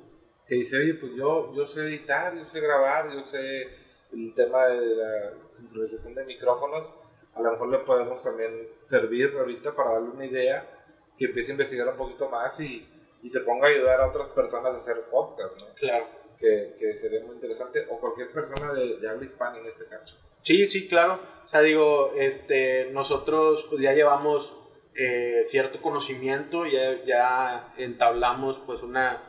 que 0.47 0.55
dice, 0.57 0.79
oye, 0.79 0.95
pues 0.95 1.13
yo, 1.17 1.53
yo 1.55 1.67
sé 1.67 1.81
editar, 1.83 2.35
yo 2.37 2.45
sé 2.45 2.61
grabar, 2.61 3.11
yo 3.13 3.23
sé 3.25 3.69
el 4.13 4.35
tema 4.35 4.67
de 4.67 4.97
la 4.97 5.33
sincronización 5.57 6.15
de 6.15 6.25
micrófonos. 6.25 6.89
A 7.35 7.41
lo 7.43 7.53
mejor 7.53 7.69
le 7.69 7.79
podemos 7.79 8.23
también 8.23 8.69
servir 8.85 9.33
ahorita 9.39 9.75
para 9.75 9.91
darle 9.93 10.09
una 10.11 10.27
idea 10.27 10.69
que 11.17 11.27
empiece 11.27 11.53
a 11.53 11.55
investigar 11.55 11.89
un 11.89 11.97
poquito 11.97 12.29
más 12.29 12.59
y, 12.61 12.89
y 13.23 13.31
se 13.31 13.41
ponga 13.41 13.67
a 13.67 13.71
ayudar 13.71 14.01
a 14.01 14.09
otras 14.09 14.29
personas 14.31 14.75
a 14.75 14.79
hacer 14.79 15.03
podcast, 15.11 15.57
¿no? 15.61 15.67
Claro. 15.75 16.07
que, 16.39 16.73
que 16.79 16.97
sería 16.97 17.23
muy 17.25 17.35
interesante, 17.35 17.87
o 17.91 18.01
cualquier 18.01 18.33
persona 18.33 18.73
de, 18.73 18.97
de 18.97 19.09
habla 19.09 19.25
hispana 19.25 19.59
en 19.59 19.67
este 19.67 19.85
caso. 19.87 20.17
Sí, 20.43 20.67
sí, 20.67 20.89
claro. 20.89 21.21
O 21.45 21.49
sea, 21.49 21.61
digo, 21.63 22.13
este, 22.17 22.91
nosotros 22.93 23.67
pues, 23.69 23.81
ya 23.83 23.93
llevamos 23.93 24.57
eh, 24.95 25.43
cierto 25.45 25.81
conocimiento, 25.83 26.67
ya, 26.67 27.03
ya 27.05 27.73
entablamos 27.77 28.59
pues 28.59 28.83
una, 28.83 29.23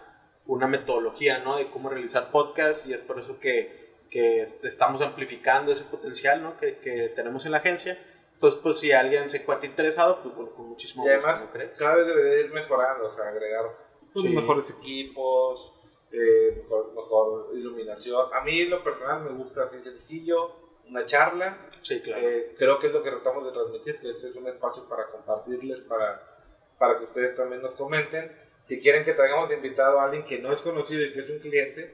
una 0.45 0.67
metodología, 0.67 1.39
¿no? 1.39 1.58
De 1.58 1.69
cómo 1.69 1.89
realizar 1.89 2.32
podcast 2.32 2.86
y 2.88 2.93
es 2.93 3.00
por 3.02 3.19
eso 3.19 3.39
que, 3.39 3.95
que 4.10 4.41
est- 4.41 4.63
estamos 4.65 5.02
amplificando 5.02 5.71
ese 5.71 5.84
potencial, 5.86 6.41
¿no? 6.43 6.58
Que, 6.58 6.78
que 6.78 7.10
tenemos 7.15 7.45
en 7.45 7.52
la 7.54 7.58
agencia. 7.58 7.97
Entonces, 8.34 8.60
pues 8.62 8.80
si 8.80 8.91
alguien 8.91 9.30
se 9.30 9.38
encuentra 9.38 9.67
interesado, 9.67 10.19
pues 10.21 10.36
bueno, 10.36 10.52
con 10.52 10.69
muchísimo 10.69 11.06
Y 11.06 11.10
además, 11.10 11.47
cada 11.78 11.95
vez 11.95 12.08
debería 12.08 12.39
ir 12.39 12.52
mejorando, 12.52 13.08
o 13.08 13.12
sea, 13.12 13.28
agregar 13.30 13.65
pues, 14.13 14.26
Sí. 14.26 14.30
mejores 14.30 14.69
equipos, 14.78 15.71
eh, 16.12 16.56
mejor, 16.58 16.93
mejor 16.95 17.50
iluminación. 17.56 18.26
A 18.34 18.41
mí, 18.43 18.65
lo 18.65 18.84
personal, 18.84 19.21
me 19.24 19.32
gusta 19.32 19.63
así 19.63 19.80
sencillo, 19.80 20.61
una 20.91 21.06
charla. 21.06 21.58
Sí, 21.82 21.99
claro. 22.01 22.21
Eh, 22.21 22.54
creo 22.58 22.77
que 22.77 22.88
es 22.88 22.93
lo 22.93 23.01
que 23.01 23.10
tratamos 23.10 23.45
de 23.45 23.51
transmitir, 23.51 23.99
que 23.99 24.10
este 24.10 24.27
es 24.30 24.36
un 24.36 24.47
espacio 24.47 24.88
para 24.88 25.08
compartirles, 25.08 25.82
para, 25.82 26.21
para 26.77 26.97
que 26.97 27.06
ustedes 27.06 27.36
también 27.36 27.62
nos 27.62 27.73
comenten. 27.73 28.32
Si 28.62 28.80
quieren 28.80 29.04
que 29.04 29.13
traigamos 29.13 29.49
de 29.49 29.56
invitado 29.56 29.99
a 29.99 30.04
alguien 30.04 30.23
que 30.23 30.38
no 30.38 30.54
es 30.54 30.62
conocido 30.62 31.01
y 31.01 31.13
que 31.13 31.21
es 31.21 31.30
un 31.30 31.39
cliente, 31.39 31.89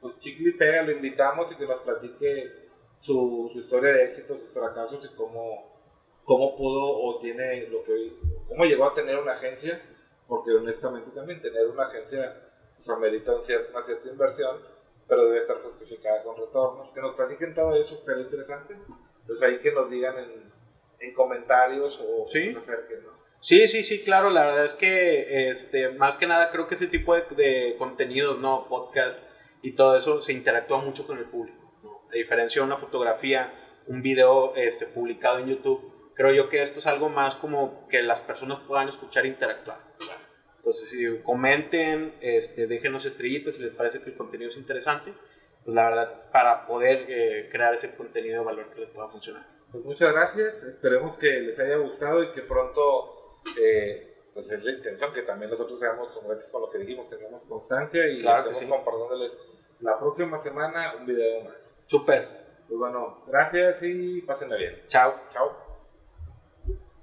pues 0.00 0.18
chicle 0.18 0.50
y 0.50 0.52
pega, 0.52 0.82
lo 0.82 0.92
invitamos 0.92 1.50
y 1.52 1.54
que 1.54 1.66
nos 1.66 1.80
platique 1.80 2.68
su, 2.98 3.48
su 3.52 3.60
historia 3.60 3.92
de 3.94 4.04
éxito, 4.04 4.36
sus 4.36 4.52
fracasos 4.52 5.02
y 5.10 5.14
cómo, 5.14 5.72
cómo 6.24 6.54
pudo 6.56 6.98
o 6.98 7.18
tiene 7.18 7.68
lo 7.68 7.82
que 7.82 8.12
cómo 8.46 8.64
llegó 8.64 8.84
a 8.84 8.94
tener 8.94 9.16
una 9.16 9.32
agencia 9.32 9.80
porque 10.28 10.52
honestamente 10.52 11.10
también 11.10 11.40
tener 11.40 11.66
una 11.66 11.84
agencia 11.86 12.36
pues, 12.76 12.88
amerita 12.88 13.32
una 13.32 13.42
cierta 13.82 14.08
inversión, 14.08 14.56
pero 15.10 15.24
debe 15.24 15.38
estar 15.38 15.56
justificada 15.62 16.22
con 16.22 16.36
retornos. 16.36 16.88
Que 16.94 17.00
nos 17.00 17.14
platiquen 17.14 17.52
todo 17.52 17.74
eso, 17.74 17.94
estaría 17.94 18.22
interesante. 18.22 18.76
Entonces 19.20 19.46
ahí 19.46 19.58
que 19.58 19.72
nos 19.72 19.90
digan 19.90 20.16
en, 20.18 20.52
en 21.00 21.12
comentarios 21.14 22.00
o 22.00 22.26
¿Sí? 22.28 22.50
se 22.50 22.58
acerquen, 22.58 23.02
¿no? 23.02 23.10
Sí, 23.40 23.66
sí, 23.68 23.82
sí, 23.82 24.02
claro, 24.02 24.30
la 24.30 24.46
verdad 24.46 24.64
es 24.66 24.74
que 24.74 25.50
este, 25.50 25.88
más 25.90 26.14
que 26.16 26.26
nada 26.26 26.50
creo 26.50 26.68
que 26.68 26.74
ese 26.74 26.86
tipo 26.86 27.14
de, 27.14 27.22
de 27.36 27.76
contenidos, 27.78 28.38
¿no? 28.38 28.68
Podcast 28.68 29.26
y 29.62 29.72
todo 29.72 29.96
eso 29.96 30.20
se 30.20 30.32
interactúa 30.32 30.78
mucho 30.78 31.06
con 31.06 31.18
el 31.18 31.24
público, 31.24 31.72
¿no? 31.82 32.02
A 32.10 32.14
diferencia 32.14 32.60
de 32.60 32.66
una 32.66 32.76
fotografía, 32.76 33.52
un 33.86 34.02
video 34.02 34.54
este, 34.56 34.86
publicado 34.86 35.38
en 35.38 35.48
YouTube, 35.48 36.12
creo 36.14 36.32
yo 36.32 36.48
que 36.50 36.60
esto 36.62 36.78
es 36.80 36.86
algo 36.86 37.08
más 37.08 37.34
como 37.34 37.88
que 37.88 38.02
las 38.02 38.20
personas 38.20 38.60
puedan 38.60 38.88
escuchar 38.88 39.24
e 39.24 39.28
interactuar. 39.28 39.78
Entonces, 40.60 40.90
si 40.90 41.18
comenten, 41.22 42.14
este, 42.20 42.66
déjenos 42.66 43.06
estrellitas 43.06 43.56
si 43.56 43.62
les 43.62 43.74
parece 43.74 44.02
que 44.02 44.10
el 44.10 44.16
contenido 44.16 44.50
es 44.50 44.58
interesante, 44.58 45.14
pues 45.64 45.74
la 45.74 45.88
verdad, 45.88 46.30
para 46.30 46.66
poder 46.66 47.06
eh, 47.08 47.48
crear 47.50 47.74
ese 47.74 47.96
contenido 47.96 48.40
de 48.40 48.44
valor 48.44 48.70
que 48.72 48.80
les 48.80 48.90
pueda 48.90 49.08
funcionar. 49.08 49.46
Pues 49.72 49.84
muchas 49.84 50.12
gracias, 50.12 50.62
esperemos 50.64 51.16
que 51.16 51.40
les 51.40 51.58
haya 51.60 51.76
gustado 51.76 52.22
y 52.22 52.32
que 52.32 52.42
pronto, 52.42 53.40
eh, 53.60 54.16
pues 54.34 54.50
es 54.50 54.62
la 54.64 54.72
intención 54.72 55.12
que 55.12 55.22
también 55.22 55.50
nosotros 55.50 55.78
seamos 55.78 56.10
congruentes 56.10 56.50
con 56.50 56.62
lo 56.62 56.70
que 56.70 56.78
dijimos, 56.78 57.08
tengamos 57.08 57.42
constancia 57.44 58.06
y 58.08 58.20
Claro 58.20 58.50
estemos 58.50 58.58
sí. 58.58 58.66
compartiéndoles 58.66 59.32
la 59.80 59.98
próxima 59.98 60.36
semana 60.38 60.94
un 60.98 61.06
video 61.06 61.44
más. 61.44 61.82
Súper. 61.86 62.28
Pues 62.68 62.78
bueno, 62.78 63.24
gracias 63.26 63.82
y 63.82 64.20
pásenla 64.22 64.56
bien. 64.56 64.82
Chao. 64.88 65.14
Chao. 65.32 65.59